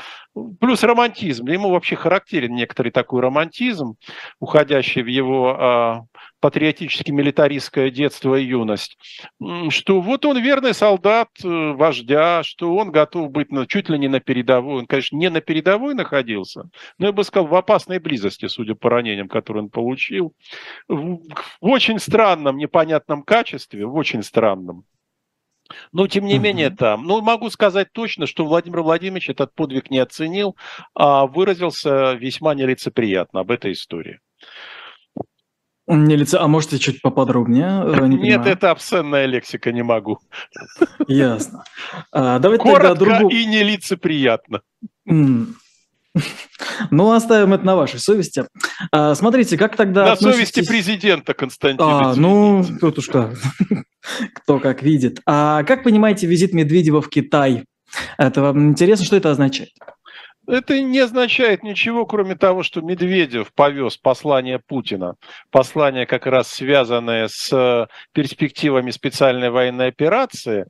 [0.60, 1.48] Плюс романтизм.
[1.48, 3.96] Ему вообще характерен некоторый такой романтизм,
[4.40, 6.02] уходящий в его а,
[6.40, 8.98] патриотически милитаристское детство и юность,
[9.70, 14.08] что вот он верный солдат э, вождя, что он готов быть на, чуть ли не
[14.08, 14.80] на передовой.
[14.80, 18.90] Он, конечно, не на передовой находился, но я бы сказал, в опасной близости, судя по
[18.90, 20.34] ранениям, которые он получил.
[20.88, 21.20] В,
[21.62, 24.86] в очень странном, непонятном качестве, в очень странном.
[25.92, 27.04] Но, тем не менее, там.
[27.04, 30.56] Ну, могу сказать точно, что Владимир Владимирович этот подвиг не оценил,
[30.94, 34.20] а выразился весьма нелицеприятно об этой истории.
[35.88, 37.84] Не лица, а можете чуть поподробнее?
[37.86, 40.20] Э, не Нет, это обсценная лексика, не могу.
[41.08, 41.64] Ясно.
[42.12, 43.34] А, давайте Коротко тогда другу...
[43.34, 44.62] и нелицеприятно.
[45.06, 48.46] Ну, оставим это на вашей совести.
[48.92, 50.06] А, смотрите, как тогда...
[50.06, 50.50] На относитесь...
[50.50, 51.86] совести президента, Константин.
[51.86, 53.34] А, ну, тут уж как.
[54.34, 55.22] Кто как видит.
[55.26, 57.66] А как понимаете визит Медведева в Китай?
[58.18, 59.72] Это вам интересно, что это означает?
[60.48, 65.16] Это не означает ничего, кроме того, что Медведев повез послание Путина,
[65.52, 70.66] послание как раз связанное с э, перспективами специальной военной операции,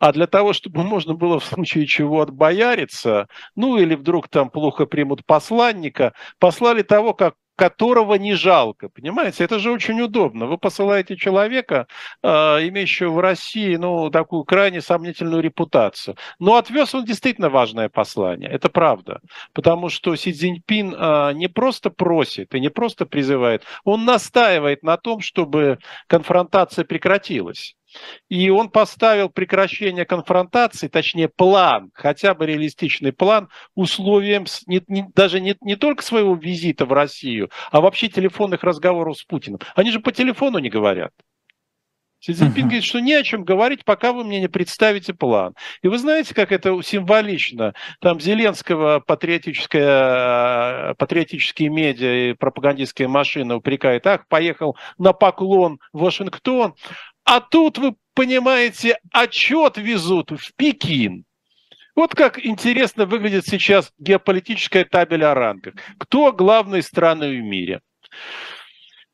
[0.00, 4.86] а для того, чтобы можно было в случае чего отбояриться, ну или вдруг там плохо
[4.86, 9.44] примут посланника, послали того, как которого не жалко, понимаете?
[9.44, 10.46] Это же очень удобно.
[10.46, 11.86] Вы посылаете человека,
[12.22, 12.28] э,
[12.68, 16.16] имеющего в России, ну, такую крайне сомнительную репутацию.
[16.38, 19.20] Но отвез он действительно важное послание, это правда.
[19.52, 24.96] Потому что Си Цзиньпин э, не просто просит и не просто призывает, он настаивает на
[24.96, 27.76] том, чтобы конфронтация прекратилась.
[28.28, 35.40] И он поставил прекращение конфронтации, точнее план, хотя бы реалистичный план, условием не, не, даже
[35.40, 39.60] не, не только своего визита в Россию, а вообще телефонных разговоров с Путиным.
[39.74, 41.12] Они же по телефону не говорят.
[42.20, 45.54] Си Цзиньпин говорит, что не о чем говорить, пока вы мне не представите план.
[45.82, 47.72] И вы знаете, как это символично.
[48.00, 56.74] Там Зеленского патриотическая, патриотические медиа и пропагандистская машина упрекает, ах, поехал на поклон в Вашингтон,
[57.30, 61.24] а тут, вы понимаете, отчет везут в Пекин.
[61.94, 65.74] Вот как интересно выглядит сейчас геополитическая табель о рангах.
[65.98, 67.82] Кто главные страны в мире?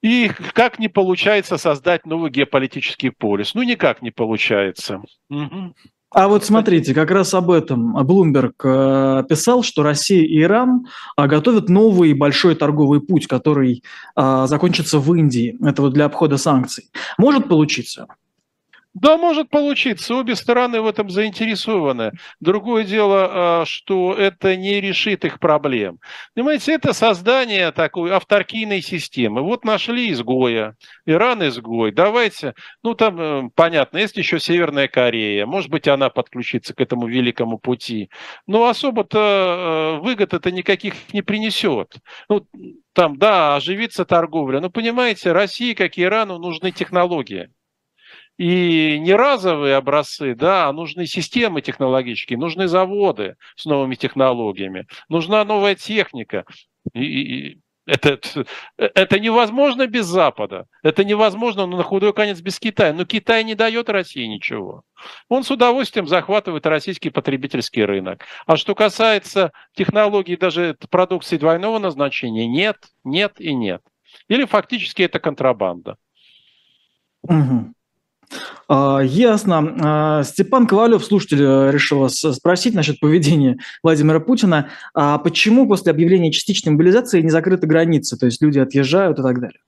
[0.01, 3.55] И как не получается создать новый геополитический полис?
[3.55, 5.03] Ну, никак не получается.
[5.29, 5.75] Угу.
[6.11, 10.87] А вот смотрите, как раз об этом Блумберг э, писал, что Россия и Иран
[11.19, 13.83] э, готовят новый большой торговый путь, который
[14.15, 15.59] э, закончится в Индии.
[15.63, 16.91] Это вот для обхода санкций.
[17.19, 18.07] Может получиться?
[18.99, 20.15] Да, может получиться.
[20.15, 22.13] Обе стороны в этом заинтересованы.
[22.41, 23.29] Другое дело,
[23.61, 25.99] а, что это не решит их проблем.
[26.35, 29.43] Понимаете, это создание такой авторкийной системы.
[29.43, 31.93] Вот нашли изгоя, Иран изгой.
[31.93, 35.45] Давайте, ну там, э, понятно, есть еще Северная Корея.
[35.45, 38.09] Может быть, она подключится к этому великому пути.
[38.47, 41.97] Но особо-то э, выгод это никаких не принесет.
[42.31, 42.47] Ну,
[42.95, 44.61] там, да, оживится торговля.
[44.61, 47.51] Но понимаете, России, как и Ирану, нужны технологии.
[48.39, 55.45] И не разовые образцы, да, а нужны системы технологические, нужны заводы с новыми технологиями, нужна
[55.45, 56.45] новая техника.
[56.93, 58.19] И, и это,
[58.77, 60.67] это невозможно без Запада.
[60.83, 62.93] Это невозможно ну, на худой конец без Китая.
[62.93, 64.83] Но Китай не дает России ничего.
[65.29, 68.25] Он с удовольствием захватывает российский потребительский рынок.
[68.45, 73.83] А что касается технологий даже продукции двойного назначения, нет, нет и нет.
[74.29, 75.97] Или фактически это контрабанда.
[77.23, 77.73] Угу.
[78.69, 79.77] А, ясно.
[79.81, 84.71] А, Степан Ковалев, слушатель, э, решил вас спросить насчет поведения Владимира Путина.
[84.95, 88.17] А почему после объявления частичной мобилизации не закрыты границы?
[88.17, 89.61] То есть люди отъезжают и так далее.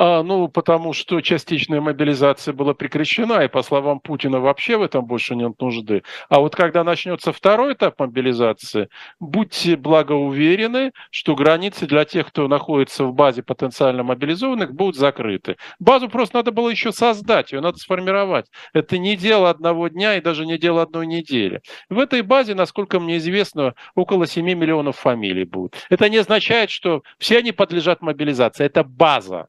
[0.00, 5.04] А, ну, потому что частичная мобилизация была прекращена, и по словам Путина вообще в этом
[5.04, 6.04] больше нет нужды.
[6.28, 13.06] А вот когда начнется второй этап мобилизации, будьте благоуверены, что границы для тех, кто находится
[13.06, 15.56] в базе потенциально мобилизованных, будут закрыты.
[15.80, 18.46] Базу просто надо было еще создать, ее надо сформировать.
[18.72, 21.60] Это не дело одного дня и даже не дело одной недели.
[21.90, 25.74] В этой базе, насколько мне известно, около 7 миллионов фамилий будет.
[25.90, 28.64] Это не означает, что все они подлежат мобилизации.
[28.64, 29.48] Это база.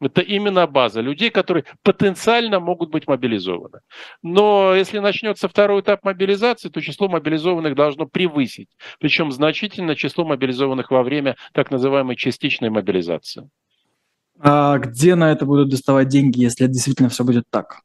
[0.00, 3.80] Это именно база людей, которые потенциально могут быть мобилизованы.
[4.22, 8.68] Но если начнется второй этап мобилизации, то число мобилизованных должно превысить.
[9.00, 13.48] Причем значительно число мобилизованных во время так называемой частичной мобилизации.
[14.38, 17.80] А где на это будут доставать деньги, если действительно все будет так?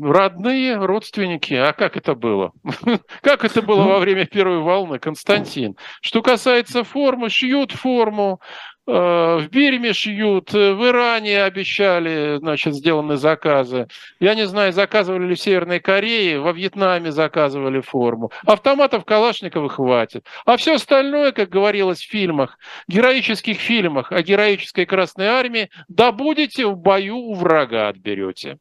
[0.00, 1.52] Родные, родственники.
[1.54, 2.52] А как это было?
[3.20, 5.76] Как это было во время первой волны, Константин?
[6.00, 8.40] Что касается формы, шьют форму,
[8.86, 13.86] в Бирме шьют, э, в Иране обещали, значит, сделаны заказы.
[14.18, 18.32] Я не знаю, заказывали ли в Северной Корее, во Вьетнаме заказывали форму.
[18.44, 20.26] Автоматов Калашникова хватит.
[20.44, 26.76] А все остальное, как говорилось в фильмах, героических фильмах о героической Красной Армии, добудете в
[26.76, 28.58] бою у врага отберете.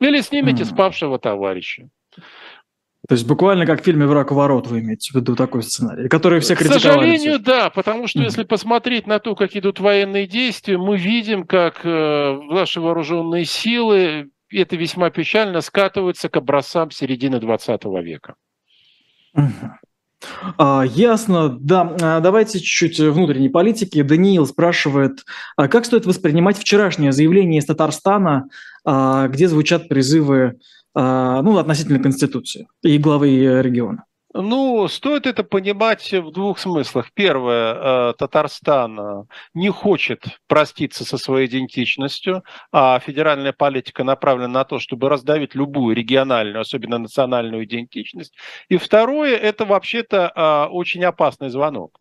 [0.00, 1.88] Или снимете спавшего товарища.
[3.08, 6.08] То есть буквально как в фильме «Враг у ворот» вы имеете в виду такой сценарий,
[6.08, 6.78] который все критиковали.
[6.78, 11.44] К сожалению, да, потому что если посмотреть на то, как идут военные действия, мы видим,
[11.44, 18.34] как э, наши вооруженные силы, это весьма печально, скатываются к образцам середины 20 века.
[19.34, 19.70] Mm-hmm.
[20.58, 21.96] А, ясно, да.
[22.02, 24.02] А, давайте чуть-чуть внутренней политики.
[24.02, 25.24] Даниил спрашивает,
[25.56, 28.48] а как стоит воспринимать вчерашнее заявление из Татарстана,
[28.84, 30.58] где звучат призывы
[31.00, 34.04] ну, относительно Конституции и главы региона?
[34.34, 37.10] Ну, стоит это понимать в двух смыслах.
[37.14, 44.64] Первое, э, Татарстан э, не хочет проститься со своей идентичностью, а федеральная политика направлена на
[44.64, 48.36] то, чтобы раздавить любую региональную, особенно национальную идентичность.
[48.68, 51.98] И второе, это вообще-то э, очень опасный звонок.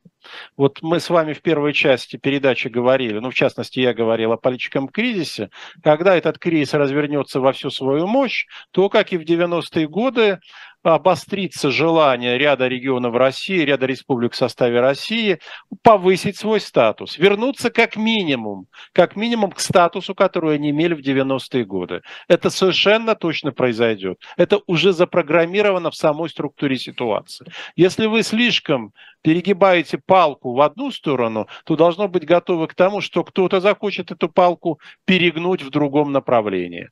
[0.56, 4.38] Вот мы с вами в первой части передачи говорили, ну, в частности, я говорил о
[4.38, 5.50] политическом кризисе.
[5.84, 10.40] Когда этот кризис развернется во всю свою мощь, то, как и в 90-е годы,
[10.84, 15.40] обострится желание ряда регионов России, ряда республик в составе России
[15.82, 21.66] повысить свой статус, вернуться как минимум, как минимум к статусу, который они имели в 90-е
[21.66, 22.02] годы.
[22.28, 24.20] Это совершенно точно произойдет.
[24.38, 27.52] Это уже запрограммировано в самой структуре ситуации.
[27.76, 33.24] Если вы слишком перегибаете палку в одну сторону, то должно быть готовы к тому, что
[33.24, 36.90] кто-то захочет эту палку перегнуть в другом направлении.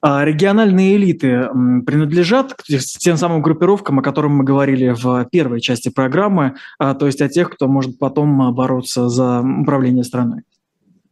[0.00, 1.48] А региональные элиты
[1.84, 7.06] принадлежат к тем самым группировкам, о которых мы говорили в первой части программы, а, то
[7.06, 10.42] есть о тех, кто может потом бороться за управление страной?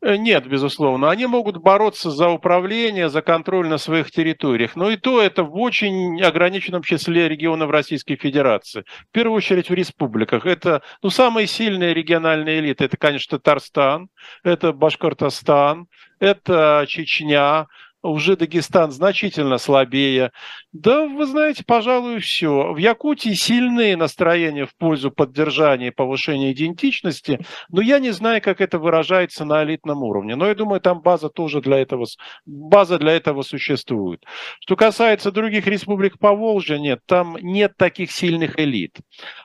[0.06, 1.10] Э, нет, безусловно.
[1.10, 4.76] Они могут бороться за управление, за контроль на своих территориях.
[4.76, 8.84] Но и то это в очень ограниченном числе регионов Российской Федерации.
[9.10, 10.46] В первую очередь в республиках.
[10.46, 12.84] Это ну, самые сильные региональные элиты.
[12.84, 14.08] Это, конечно, Татарстан,
[14.44, 15.88] это Башкортостан,
[16.20, 17.66] это Чечня,
[18.06, 20.30] уже Дагестан значительно слабее.
[20.72, 22.72] Да, вы знаете, пожалуй, все.
[22.72, 28.60] В Якутии сильные настроения в пользу поддержания и повышения идентичности, но я не знаю, как
[28.60, 30.36] это выражается на элитном уровне.
[30.36, 32.06] Но я думаю, там база тоже для этого,
[32.44, 34.22] база для этого существует.
[34.60, 38.98] Что касается других республик по Волжье, нет, там нет таких сильных элит.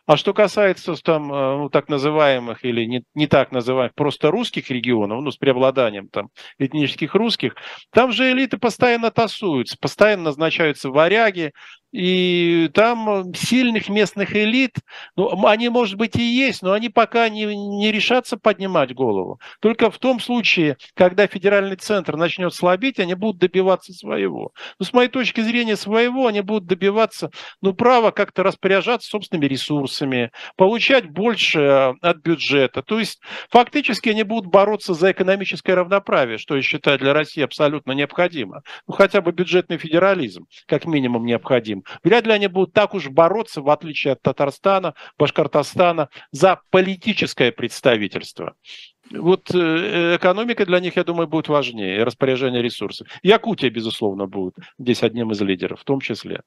[0.05, 4.69] А что касается там, э, ну, так называемых или не, не так называемых, просто русских
[4.69, 7.55] регионов, ну, с преобладанием там этнических русских,
[7.91, 11.53] там же элиты постоянно тасуются, постоянно назначаются варяги,
[11.91, 14.77] и там сильных местных элит,
[15.15, 19.39] ну, они, может быть, и есть, но они пока не, не решатся поднимать голову.
[19.59, 24.53] Только в том случае, когда федеральный центр начнет слабеть, они будут добиваться своего.
[24.79, 27.31] Но с моей точки зрения, своего они будут добиваться,
[27.61, 32.83] ну, права как-то распоряжаться собственными ресурсами, получать больше э, от бюджета.
[32.83, 33.19] То есть,
[33.49, 38.61] фактически они будут бороться за экономическое равноправие, что я считаю для России абсолютно необходимо.
[38.87, 41.80] Ну, хотя бы бюджетный федерализм, как минимум, необходим.
[42.03, 48.55] Вряд ли они будут так уж бороться, в отличие от Татарстана, Башкортостана, за политическое представительство.
[49.11, 53.07] Вот э, экономика для них, я думаю, будет важнее, распоряжение ресурсов.
[53.23, 56.41] Якутия, безусловно, будет здесь одним из лидеров, в том числе.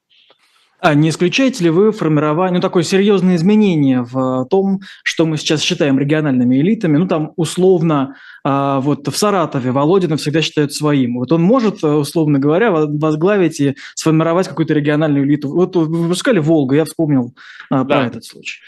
[0.85, 5.63] А не исключаете ли вы формирование, ну, такое серьезное изменение в том, что мы сейчас
[5.63, 6.97] считаем региональными элитами?
[6.97, 11.17] Ну, там, условно, а, вот в Саратове Володина всегда считают своим.
[11.17, 15.49] Вот он может, э, условно говоря, возглавить и сформировать какую-то региональную элиту.
[15.49, 17.33] Вот вы выпускали «Волга», я вспомнил
[17.71, 17.83] да.
[17.83, 18.59] про этот случай.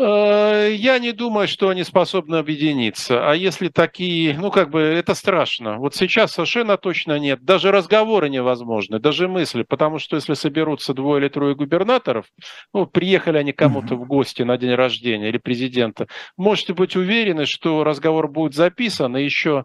[0.00, 3.28] Э, я не думаю, что они способны объединиться.
[3.28, 5.78] А если такие, ну как бы это страшно.
[5.78, 7.42] Вот сейчас совершенно точно нет.
[7.42, 9.64] Даже разговоры невозможны, даже мысли.
[9.68, 12.26] Потому что если соберутся двое или трое губернаторов,
[12.72, 17.82] ну, приехали они кому-то в гости на день рождения или президента, можете быть уверены, что
[17.82, 19.64] разговор будет записан, и еще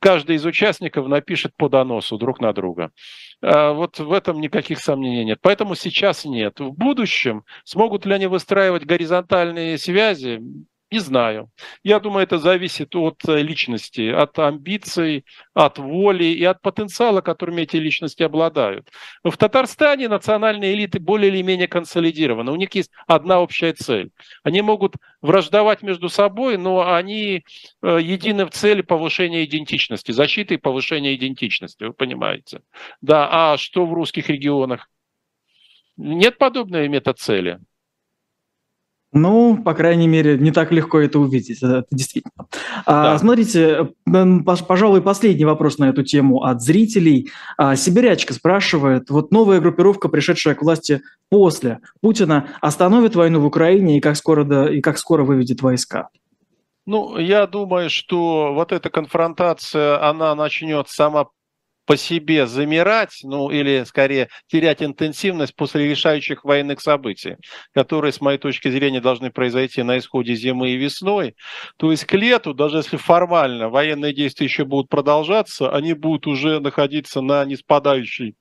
[0.00, 2.90] каждый из участников напишет по доносу друг на друга.
[3.42, 5.38] А, вот в этом никаких сомнений нет.
[5.42, 6.60] Поэтому сейчас нет.
[6.60, 10.42] В будущем смогут ли они выстраивать горизонтальные связи?
[10.90, 11.50] Не знаю.
[11.84, 15.24] Я думаю, это зависит от э, личности, от амбиций,
[15.54, 18.90] от воли и от потенциала, которыми эти личности обладают.
[19.22, 22.50] В Татарстане национальные элиты более или менее консолидированы.
[22.50, 24.10] У них есть одна общая цель.
[24.42, 27.44] Они могут враждовать между собой, но они
[27.82, 32.62] э, едины в цели повышения идентичности, защиты и повышения идентичности, вы понимаете.
[33.00, 34.90] Да, а что в русских регионах?
[35.96, 37.60] Нет подобной метацели.
[39.12, 42.46] Ну, по крайней мере, не так легко это увидеть, это действительно.
[42.86, 43.14] А, да.
[43.14, 43.88] А, смотрите,
[44.68, 47.30] пожалуй, последний вопрос на эту тему от зрителей.
[47.56, 53.98] А, Сибирячка спрашивает, вот новая группировка, пришедшая к власти после Путина, остановит войну в Украине
[53.98, 56.08] и как скоро, да, и как скоро выведет войска?
[56.86, 61.26] Ну, я думаю, что вот эта конфронтация, она начнет сама
[61.90, 67.34] по себе замирать, ну или скорее терять интенсивность после решающих военных событий,
[67.74, 71.34] которые, с моей точки зрения, должны произойти на исходе зимы и весной.
[71.78, 76.60] То есть к лету, даже если формально военные действия еще будут продолжаться, они будут уже
[76.60, 78.36] находиться на неспадающей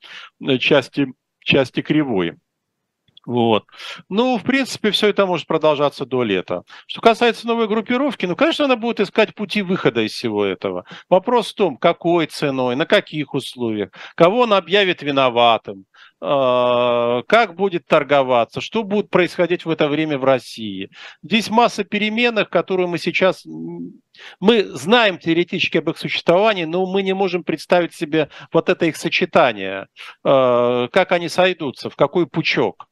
[0.47, 1.07] э, части,
[1.43, 2.35] части кривой.
[3.25, 3.65] Вот.
[4.07, 6.63] Ну, в принципе, все это может продолжаться до лета.
[6.87, 10.85] Что касается новой группировки, ну, конечно, она будет искать пути выхода из всего этого.
[11.09, 15.85] Вопрос в том, какой ценой, на каких условиях, кого он объявит виноватым,
[16.21, 20.89] а, как будет торговаться, что будет происходить в это время в России.
[21.23, 23.45] Здесь масса переменных, которые мы сейчас...
[24.41, 28.97] Мы знаем теоретически об их существовании, но мы не можем представить себе вот это их
[28.97, 29.87] сочетание,
[30.23, 32.88] а, как они сойдутся, в какой пучок.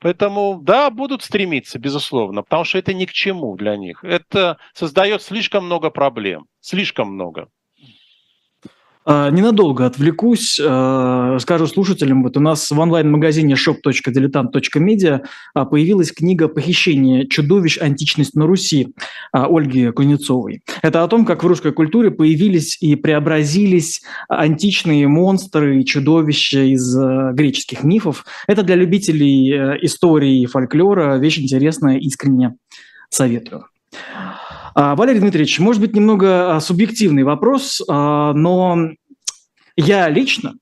[0.00, 4.04] Поэтому, да, будут стремиться, безусловно, потому что это ни к чему для них.
[4.04, 7.48] Это создает слишком много проблем, слишком много.
[9.06, 15.22] А, ненадолго отвлекусь, а, скажу слушателям, вот у нас в онлайн-магазине shop.diletant.media
[15.54, 17.78] а, появилась книга «Похищение чудовищ.
[17.80, 18.94] Античность на Руси»
[19.32, 20.62] Ольги Кузнецовой.
[20.82, 26.94] Это о том, как в русской культуре появились и преобразились античные монстры и чудовища из
[27.34, 28.24] греческих мифов.
[28.46, 32.56] Это для любителей э, истории и фольклора вещь интересная, искренне
[33.08, 33.66] советую.
[34.74, 38.90] А, Валерий Дмитриевич, может быть, немного а, субъективный вопрос, а, но
[39.76, 40.54] я лично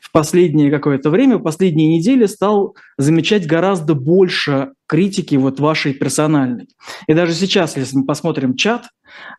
[0.00, 6.68] в последнее какое-то время, в последние недели стал замечать гораздо больше критики вот вашей персональной.
[7.08, 8.84] И даже сейчас, если мы посмотрим чат,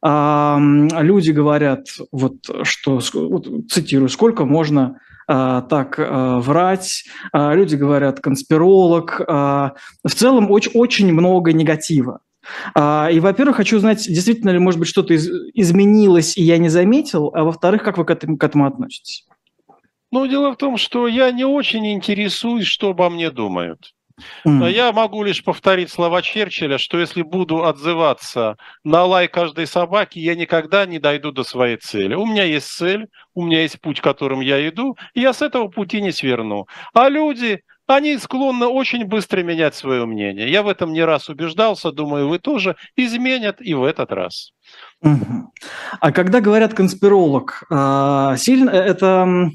[0.04, 9.22] люди говорят, вот что, вот, цитирую, сколько можно так врать, люди говорят конспиролог.
[9.22, 9.74] В
[10.10, 12.20] целом очень, очень много негатива.
[12.76, 17.32] И, во-первых, хочу узнать, действительно ли, может быть, что-то из, изменилось, и я не заметил,
[17.34, 19.26] а во-вторых, как вы к этому, к этому относитесь?
[20.12, 23.91] Ну, дело в том, что я не очень интересуюсь, что обо мне думают.
[24.48, 24.72] Mm.
[24.72, 30.36] Я могу лишь повторить слова Черчилля, что если буду отзываться на лай каждой собаки, я
[30.36, 32.16] никогда не дойду до своей цели.
[32.16, 35.68] У меня есть цель, у меня есть путь, которым я иду, и я с этого
[35.68, 36.68] пути не сверну.
[36.93, 40.49] А люди, они склонны очень быстро менять свое мнение.
[40.49, 44.51] Я в этом не раз убеждался, думаю, вы тоже изменят и в этот раз.
[45.01, 49.49] А когда говорят конспиролог, а, сильно э, это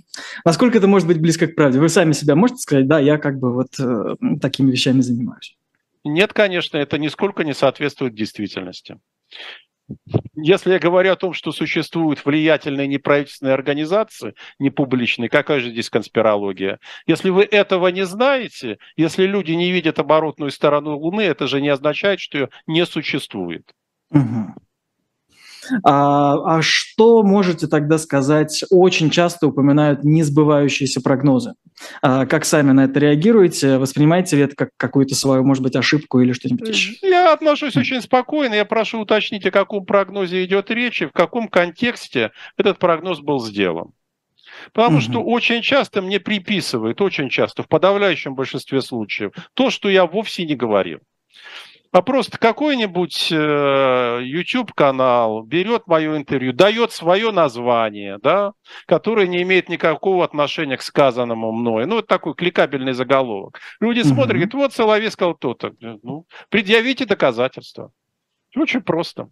[0.45, 1.81] насколько это может быть близко к правде?
[1.81, 5.57] Вы сами себя можете сказать, да, я как бы вот э, такими вещами занимаюсь?
[6.05, 8.99] Нет, конечно, это нисколько не соответствует действительности.
[10.35, 15.91] Если я говорю о том, что существуют влиятельные неправительственные организации, не публичные, какая же здесь
[15.91, 16.79] конспирология?
[17.07, 21.69] Если вы этого не знаете, если люди не видят оборотную сторону Луны, это же не
[21.69, 23.71] означает, что ее не существует.
[24.11, 24.55] Угу.
[25.85, 28.65] А, а что можете тогда сказать?
[28.71, 31.55] Очень часто упоминают несбывающиеся прогнозы.
[32.03, 33.79] А как сами на это реагируете?
[33.79, 36.95] Воспринимаете ли это как какую-то свою, может быть, ошибку или что-нибудь еще?
[37.03, 38.55] Я отношусь очень спокойно.
[38.55, 43.45] Я прошу уточнить, о каком прогнозе идет речь и в каком контексте этот прогноз был
[43.45, 43.93] сделан.
[44.73, 45.03] Потому угу.
[45.03, 50.45] что очень часто мне приписывают, очень часто, в подавляющем большинстве случаев, то, что я вовсе
[50.45, 51.01] не говорил
[51.93, 58.53] а просто какой-нибудь э, YouTube-канал берет мое интервью, дает свое название, да,
[58.87, 61.87] которое не имеет никакого отношения к сказанному мной.
[61.87, 63.59] Ну, это такой кликабельный заголовок.
[63.81, 65.73] Люди смотрят, говорят, вот Соловей сказал то-то.
[65.81, 67.91] Ну, предъявите доказательства.
[68.57, 69.29] Очень просто.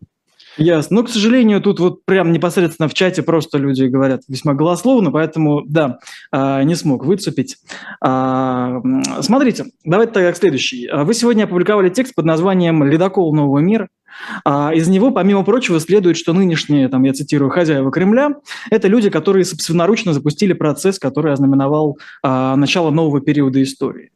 [0.57, 0.97] Ясно.
[0.97, 5.63] Но, к сожалению, тут вот прям непосредственно в чате просто люди говорят весьма голословно, поэтому,
[5.65, 5.99] да,
[6.33, 7.59] а, не смог выцепить.
[8.01, 8.81] А,
[9.21, 10.89] смотрите, давайте тогда к следующей.
[10.93, 13.89] Вы сегодня опубликовали текст под названием «Ледокол нового мира».
[14.45, 18.31] А, из него, помимо прочего, следует, что нынешние, там, я цитирую, хозяева Кремля–
[18.71, 24.11] это люди, которые собственноручно запустили процесс, который ознаменовал начало нового периода истории.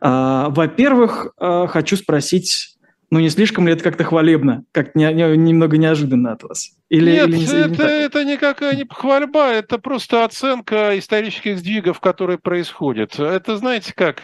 [0.00, 2.75] Во-первых, хочу спросить
[3.10, 6.72] ну, не слишком ли это как-то хвалебно, как не, не, немного неожиданно от вас?
[6.88, 12.38] Или, Нет, или, это, не это никакая не похвальба, это просто оценка исторических сдвигов, которые
[12.38, 13.18] происходят.
[13.18, 14.22] Это, знаете как,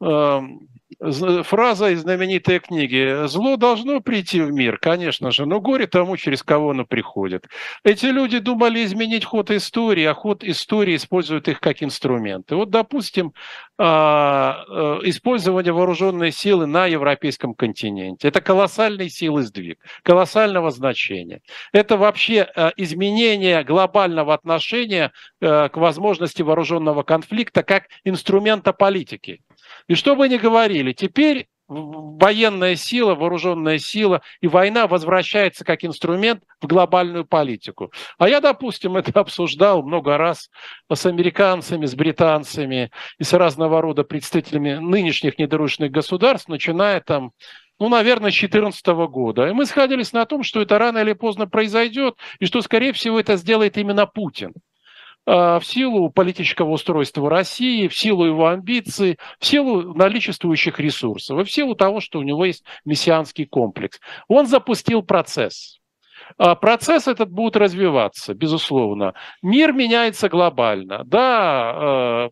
[0.00, 0.68] эм,
[1.44, 6.42] фраза из знаменитой книги «Зло должно прийти в мир, конечно же, но горе тому, через
[6.42, 7.46] кого оно приходит».
[7.84, 12.56] Эти люди думали изменить ход истории, а ход истории используют их как инструменты.
[12.56, 13.32] Вот, допустим,
[13.84, 18.28] а, э, использование вооруженной силы на европейском континенте.
[18.28, 21.40] Это колоссальный силы сдвиг, колоссального значения.
[21.72, 29.40] Это вообще э, изменение глобального отношения э, к возможности вооруженного конфликта как инструмента политики.
[29.88, 36.42] И что бы ни говорили, теперь военная сила, вооруженная сила и война возвращается как инструмент
[36.60, 37.92] в глобальную политику.
[38.18, 40.50] А я, допустим, это обсуждал много раз
[40.92, 47.32] с американцами, с британцами и с разного рода представителями нынешних недружных государств, начиная там
[47.78, 49.48] ну, наверное, с 2014 года.
[49.48, 53.18] И мы сходились на том, что это рано или поздно произойдет, и что, скорее всего,
[53.18, 54.52] это сделает именно Путин.
[55.24, 61.44] А, в силу политического устройства России, в силу его амбиций, в силу наличествующих ресурсов и
[61.44, 64.00] в силу того, что у него есть мессианский комплекс.
[64.26, 65.78] Он запустил процесс.
[66.38, 69.14] А, процесс этот будет развиваться, безусловно.
[69.42, 71.04] Мир меняется глобально.
[71.04, 72.30] Да, а,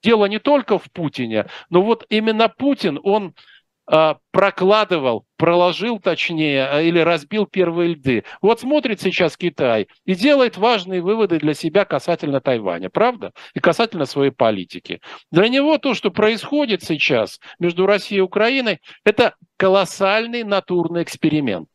[0.00, 3.34] дело не только в Путине, но вот именно Путин, он
[4.32, 8.24] прокладывал, проложил точнее, а, или разбил первые льды.
[8.42, 13.32] Вот смотрит сейчас Китай и делает важные выводы для себя касательно Тайваня, правда?
[13.54, 15.00] И касательно своей политики.
[15.30, 21.68] Для него то, что происходит сейчас между Россией и Украиной, это колоссальный натурный эксперимент.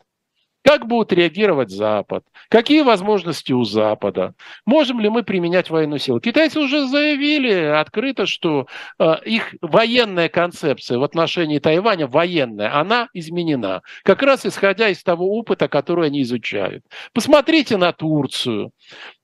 [0.64, 2.24] Как будет реагировать Запад?
[2.49, 4.34] Какие возможности у Запада?
[4.66, 6.22] Можем ли мы применять военную силу?
[6.22, 13.82] Китайцы уже заявили открыто, что э, их военная концепция в отношении Тайваня, военная, она изменена.
[14.03, 16.86] Как раз исходя из того опыта, который они изучают.
[17.14, 18.72] Посмотрите на Турцию.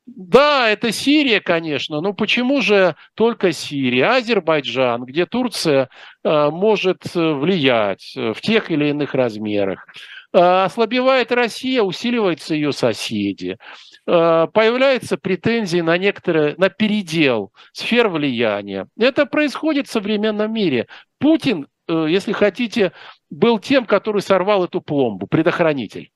[0.05, 4.15] Да, это Сирия, конечно, но почему же только Сирия?
[4.15, 5.87] Азербайджан, где Турция
[6.23, 9.85] э, может влиять в тех или иных размерах.
[10.31, 13.57] Ослабевает Россия, усиливаются ее соседи.
[14.05, 18.87] Появляются претензии на некоторые, на передел сфер влияния.
[18.97, 20.87] Это происходит в современном мире.
[21.19, 22.91] Путин, если хотите,
[23.29, 26.11] был тем, который сорвал эту пломбу, предохранитель.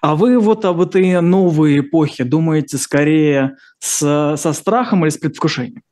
[0.00, 5.82] А вы вот об этой новой эпохе думаете скорее с, со страхом или с предвкушением?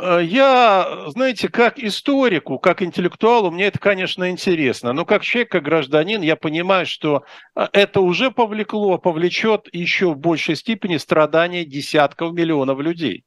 [0.00, 4.92] Э, я, знаете, как историку, как интеллектуалу, мне это, конечно, интересно.
[4.92, 7.24] Но как человек, как гражданин, я понимаю, что
[7.56, 13.24] э, это уже повлекло, повлечет еще в большей степени страдания десятков миллионов людей.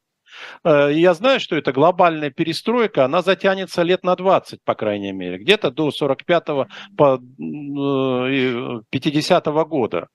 [0.63, 5.37] Э, я знаю, что это глобальная перестройка, она затянется лет на 20, по крайней мере,
[5.37, 6.67] где-то до 45-го,
[6.97, 10.07] 50-го года.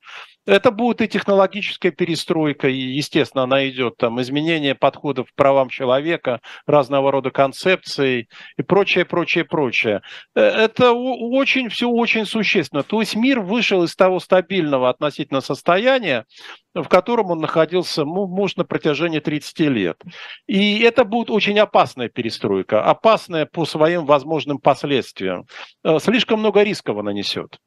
[0.47, 6.41] Это будет и технологическая перестройка, и, естественно, она идет, там, изменение подходов к правам человека,
[6.67, 10.03] разного рода концепций и прочее, прочее, прочее.
[10.37, 12.85] Э, это очень, все очень существенно.
[12.85, 16.27] То есть мир вышел из того стабильного относительно состояния,
[16.75, 20.01] в котором он находился, ну, может, на протяжении 30 лет.
[20.47, 25.47] И это будет очень опасная перестройка, опасная по своим возможным последствиям.
[25.83, 27.59] Э, слишком много рисков она несет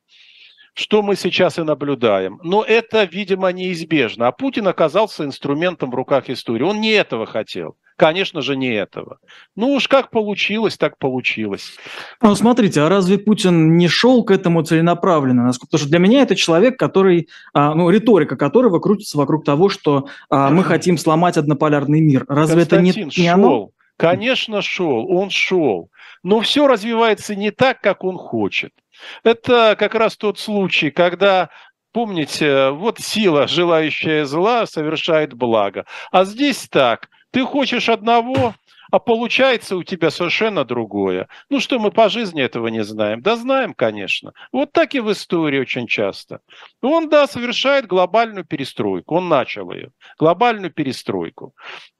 [0.80, 2.40] что мы сейчас и наблюдаем.
[2.42, 4.28] Но это, видимо, неизбежно.
[4.28, 6.64] А Путин оказался инструментом в руках истории.
[6.64, 7.76] Он не этого хотел.
[7.98, 9.18] Конечно же, не этого.
[9.58, 11.74] Ну уж как получилось, так получилось.
[12.22, 15.52] Ну, смотрите, а разве Путин не шел к этому целенаправленно?
[15.52, 20.08] Потому что для меня это человек, который, а, ну, риторика которого крутится вокруг того, что
[20.30, 22.24] а, мы хотим сломать однополярный мир.
[22.30, 23.34] Разве это не, не шел.
[23.34, 23.72] оно?
[24.00, 25.90] Конечно, шел, он шел.
[26.24, 28.72] Но все развивается не так, как он хочет.
[29.24, 31.50] Это как раз тот случай, когда
[31.92, 35.86] Помните, вот сила, желающая зла, совершает благо.
[36.12, 38.54] А здесь так, ты хочешь одного,
[38.92, 41.28] а получается у тебя совершенно другое.
[41.50, 43.22] Ну что, мы по жизни этого не знаем?
[43.22, 44.34] Да знаем, конечно.
[44.52, 46.40] Вот так и в истории очень часто.
[46.82, 49.16] Он, да, совершает глобальную перестройку.
[49.16, 49.92] Он начал ее.
[50.18, 51.54] Глобальную перестройку.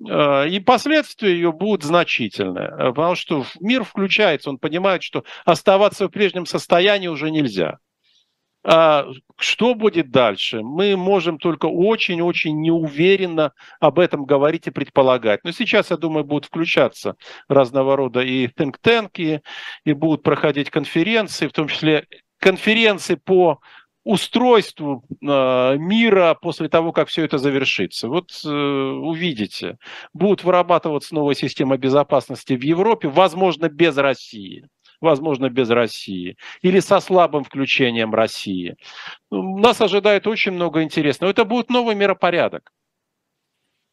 [0.08, 2.70] Э, и последствия ее будут значительные.
[2.70, 7.80] Потому что мир включается, он понимает, что оставаться в прежнем состоянии уже нельзя.
[8.72, 9.08] А
[9.40, 10.62] что будет дальше?
[10.62, 15.44] Мы можем только очень-очень неуверенно об этом говорить и предполагать.
[15.44, 17.16] Но сейчас, я думаю, будут включаться
[17.48, 19.42] разного рода и think-танки,
[19.86, 22.06] и будут проходить конференции, в том числе
[22.40, 23.60] конференции по
[24.04, 28.08] устройству э, мира после того, как все это завершится.
[28.08, 29.78] Вот э, увидите,
[30.14, 34.68] будут вырабатываться новая система безопасности в Европе, возможно, без России
[35.02, 38.76] возможно, без России, или со слабым включением России.
[39.32, 41.32] Нас ожидает очень много интересного.
[41.32, 42.72] Это будет новый миропорядок.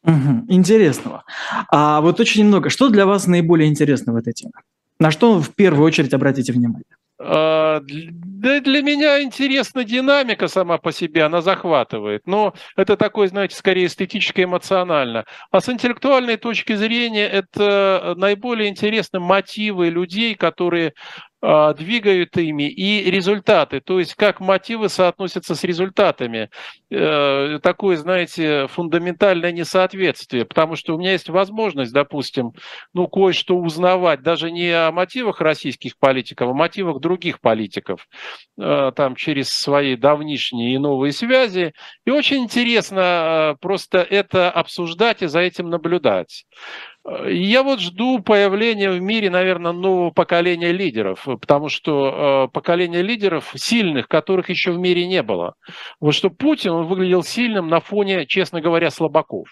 [0.03, 1.23] Угу, интересного.
[1.69, 2.69] А вот очень много.
[2.69, 4.53] Что для вас наиболее интересно в этой теме?
[4.99, 6.85] На что в первую очередь обратите внимание?
[7.19, 12.21] А, да для меня интересна динамика сама по себе, она захватывает.
[12.27, 15.25] Но это такое, знаете, скорее эстетически эмоционально.
[15.49, 20.93] А с интеллектуальной точки зрения это наиболее интересны мотивы людей, которые
[21.41, 26.49] двигают ими и результаты, то есть как мотивы соотносятся с результатами.
[26.89, 32.53] Э, такое, знаете, фундаментальное несоответствие, потому что у меня есть возможность, допустим,
[32.93, 38.07] ну, кое-что узнавать, даже не о мотивах российских политиков, а о мотивах других политиков,
[38.57, 41.73] э, там, через свои давнишние и новые связи.
[42.05, 46.45] И очень интересно э, просто это обсуждать и за этим наблюдать.
[47.29, 53.53] Я вот жду появления в мире, наверное, нового поколения лидеров, потому что э, поколение лидеров
[53.55, 55.53] сильных, которых еще в мире не было.
[56.01, 59.47] Вот что Путин, он выглядел сильным на фоне, честно говоря, слабаков.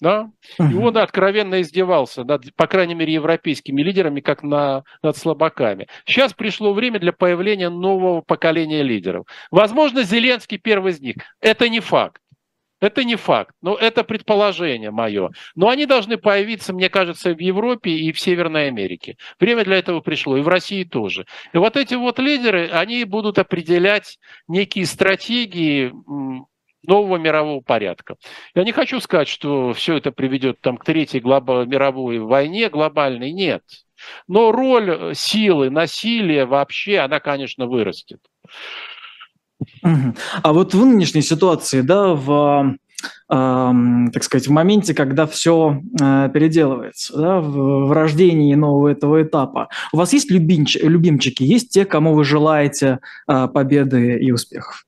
[0.00, 0.30] Да?
[0.58, 5.88] И он откровенно издевался над, по крайней мере, европейскими лидерами, как на, над слабаками.
[6.06, 9.26] Сейчас пришло время для появления нового поколения лидеров.
[9.50, 11.16] Возможно, Зеленский первый из них.
[11.40, 12.22] Это не факт.
[12.80, 15.30] Это не факт, но это предположение мое.
[15.54, 19.16] Но они должны появиться, мне кажется, в Европе и в Северной Америке.
[19.38, 21.26] Время для этого пришло, и в России тоже.
[21.52, 24.18] И вот эти вот лидеры, они будут определять
[24.48, 25.92] некие стратегии
[26.86, 28.16] нового мирового порядка.
[28.54, 33.32] Я не хочу сказать, что все это приведет там, к третьей глобо- мировой войне глобальной,
[33.32, 33.62] нет.
[34.26, 38.20] Но роль силы, насилия вообще, она, конечно, вырастет.
[39.82, 42.76] А вот в нынешней ситуации, да, в
[43.28, 49.68] так сказать, в моменте, когда все э, переделывается, да, в, рождении нового этого этапа.
[49.92, 54.84] У вас есть любимч, любимчики, есть те, кому вы желаете э, победы и успехов?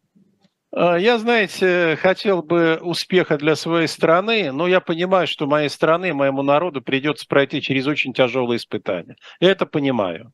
[0.75, 6.15] А, я, знаете, хотел бы успеха для своей страны, но я понимаю, что моей страны,
[6.15, 9.17] моему народу придется пройти через очень тяжелые испытания.
[9.41, 10.33] Я это понимаю.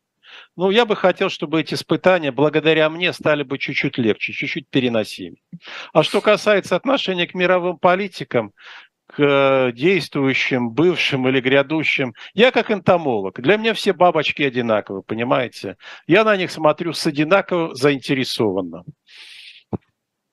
[0.56, 5.42] Ну, я бы хотел, чтобы эти испытания благодаря мне стали бы чуть-чуть легче, чуть-чуть переносимее.
[5.92, 8.52] А что касается отношения к мировым политикам,
[9.08, 12.14] к э, действующим, бывшим или грядущим.
[12.34, 13.40] Я как энтомолог.
[13.40, 15.76] Для меня все бабочки одинаковы, понимаете?
[16.06, 18.84] Я на них смотрю с одинаково заинтересованно.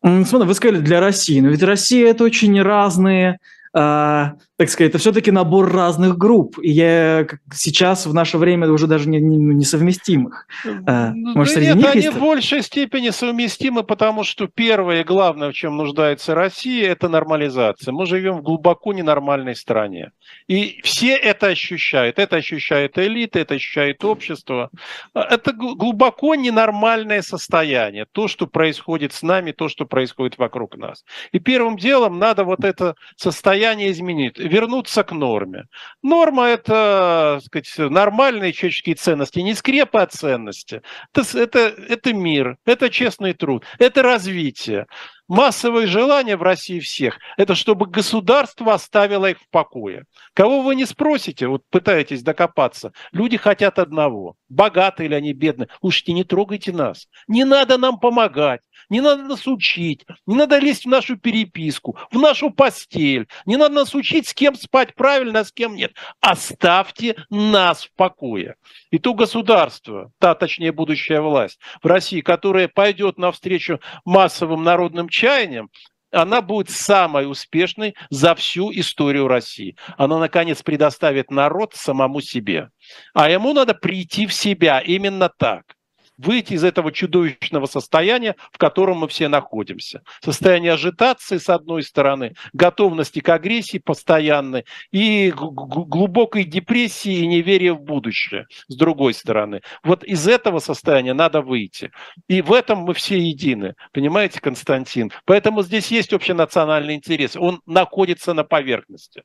[0.01, 3.39] Смотри, вы сказали для России, но ведь Россия это очень разные
[3.77, 6.57] а, так сказать, это все-таки набор разных групп.
[6.61, 10.47] И я сейчас в наше время уже даже не, не, ну, несовместимых.
[10.87, 12.15] А, может, да нет, них они есть...
[12.15, 17.91] в большей степени совместимы, потому что первое и главное, в чем нуждается Россия, это нормализация.
[17.91, 20.11] Мы живем в глубоко ненормальной стране.
[20.47, 22.17] И все это ощущают.
[22.17, 24.69] Это ощущает элита, это ощущает общество.
[25.13, 28.05] Это глубоко ненормальное состояние.
[28.09, 31.03] То, что происходит с нами, то, что происходит вокруг нас.
[31.33, 35.63] И первым делом надо вот это состояние состояние изменить, вернуться к норме.
[36.03, 40.81] Норма– это так сказать, нормальные человеческие ценности, не скрепы от ценности.
[41.13, 41.59] Это, это,
[41.89, 44.85] это мир, это честный труд, это развитие.
[45.27, 50.05] Массовое желание в России всех– это чтобы государство оставило их в покое.
[50.33, 55.67] Кого вы не спросите, вот пытаетесь докопаться, люди хотят одного– богатые или они бедные.
[55.79, 60.85] Слушайте, не трогайте нас, не надо нам помогать, не надо нас учить, не надо лезть
[60.85, 65.45] в нашу переписку, в нашу постель, не надо нас учить, с кем спать правильно, а
[65.45, 65.93] с кем нет.
[66.21, 68.55] Оставьте нас в покое.
[68.91, 75.69] И то государство, та, точнее, будущая власть в России, которая пойдет навстречу массовым народным чаяниям,
[76.11, 79.75] она будет самой успешной за всю историю России.
[79.97, 82.69] Она, наконец, предоставит народ самому себе.
[83.13, 85.74] А ему надо прийти в себя именно так
[86.17, 90.01] выйти из этого чудовищного состояния, в котором мы все находимся.
[90.23, 97.81] Состояние ажитации, с одной стороны, готовности к агрессии постоянной и глубокой депрессии и неверия в
[97.81, 99.61] будущее, с другой стороны.
[99.83, 101.91] Вот из этого состояния надо выйти.
[102.27, 103.75] И в этом мы все едины.
[103.93, 105.11] Понимаете, Константин?
[105.25, 107.35] Поэтому здесь есть общенациональный интерес.
[107.35, 109.23] Он находится на поверхности.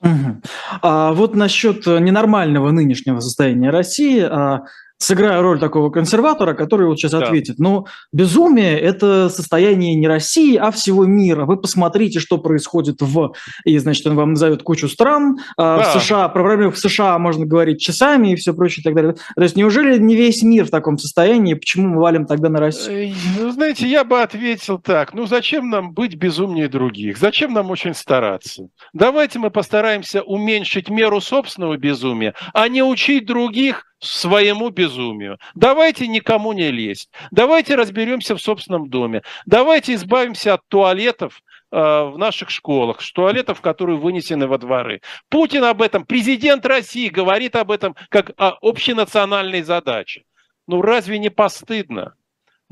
[0.00, 0.42] Угу.
[0.82, 4.60] А вот насчет ненормального нынешнего состояния России, а,
[4.98, 7.18] сыграю роль такого консерватора, который вот сейчас да.
[7.18, 7.58] ответит.
[7.58, 11.44] Но безумие– это состояние не России, а всего мира.
[11.44, 13.34] Вы посмотрите, что происходит в...
[13.64, 15.38] И, значит, он вам назовет кучу стран.
[15.56, 15.90] А, да.
[15.90, 19.14] В США, про проблемы в США можно говорить часами и все прочее и так далее.
[19.34, 21.54] То есть неужели не весь мир в таком состоянии?
[21.54, 23.14] Почему мы валим тогда на Россию?
[23.38, 25.12] Ну, знаете, я бы ответил так.
[25.14, 27.18] Ну, зачем нам быть безумнее других?
[27.18, 28.68] Зачем нам очень стараться?
[28.92, 35.38] Давайте мы постараемся уменьшить меру собственного безумия, а не учить других своему безумию.
[35.54, 37.10] Давайте никому не лезть.
[37.30, 39.22] Давайте разберемся в собственном доме.
[39.46, 41.40] Давайте избавимся от туалетов
[41.70, 45.00] э, в наших школах, туалетов, которые вынесены во дворы.
[45.28, 50.24] Путин об этом, президент России говорит об этом как о общенациональной задаче.
[50.66, 52.14] Ну разве не постыдно?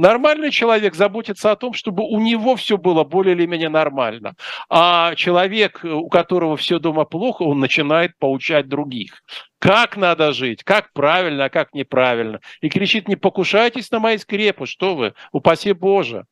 [0.02, 4.34] Нормальный человек заботится о том, чтобы у него все было более или менее нормально.
[4.68, 9.22] А человек, у которого все дома плохо, он начинает поучать других.
[9.60, 12.40] Как надо жить, как правильно, а как неправильно.
[12.60, 16.24] И кричит, не покушайтесь на мои скрепы, что вы, упаси Боже.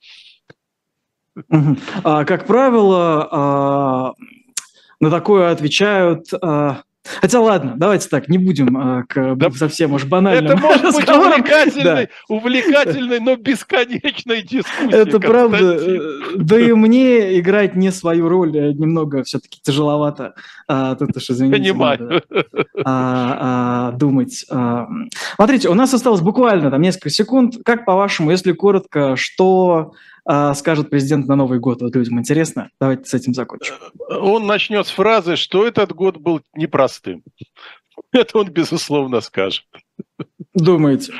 [2.02, 4.12] А, как правило, а,
[4.98, 6.82] на такое отвечают а,
[7.20, 11.08] Хотя ладно, давайте так, не будем э, к да, совсем уж банальным Это может быть
[11.08, 12.08] увлекательной, да.
[12.28, 14.92] увлекательной, но бесконечной дискуссией.
[14.92, 15.80] Это правда.
[16.36, 20.34] Да и мне играть не свою роль э, немного все-таки тяжеловато.
[20.68, 22.22] А, тут уж, извините, Понимаю.
[22.84, 24.44] а, а, думать.
[24.50, 24.86] А,
[25.36, 27.56] смотрите, у нас осталось буквально там несколько секунд.
[27.64, 29.92] Как по-вашему, если коротко, что
[30.32, 31.82] а, скажет президент на Новый год?
[31.82, 32.70] Вот людям интересно.
[32.80, 33.74] Давайте с этим закончим.
[34.08, 37.24] Он начнет с фразы, что этот год был непростым.
[38.12, 39.64] Это он, безусловно, скажет.
[40.60, 41.12] Думаете?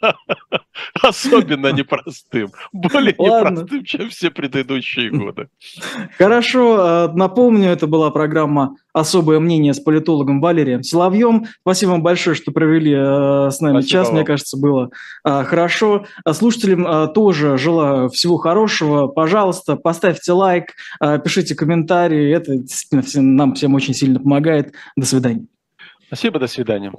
[0.00, 0.14] Да,
[1.02, 2.50] особенно непростым.
[2.72, 3.50] Более Ладно.
[3.50, 5.48] непростым, чем все предыдущие годы.
[6.16, 11.46] Хорошо, э, напомню, это была программа «Особое мнение» с политологом Валерием Соловьем.
[11.60, 14.08] Спасибо вам большое, что провели э, с нами Спасибо час.
[14.08, 14.16] Вам.
[14.16, 14.90] Мне кажется, было
[15.24, 16.06] э, хорошо.
[16.32, 19.06] Слушателям тоже желаю всего хорошего.
[19.08, 20.74] Пожалуйста, поставьте лайк,
[21.24, 22.34] пишите комментарии.
[22.34, 24.72] Это действительно нам всем очень сильно помогает.
[24.96, 25.46] До свидания.
[26.06, 26.92] Спасибо, до свидания.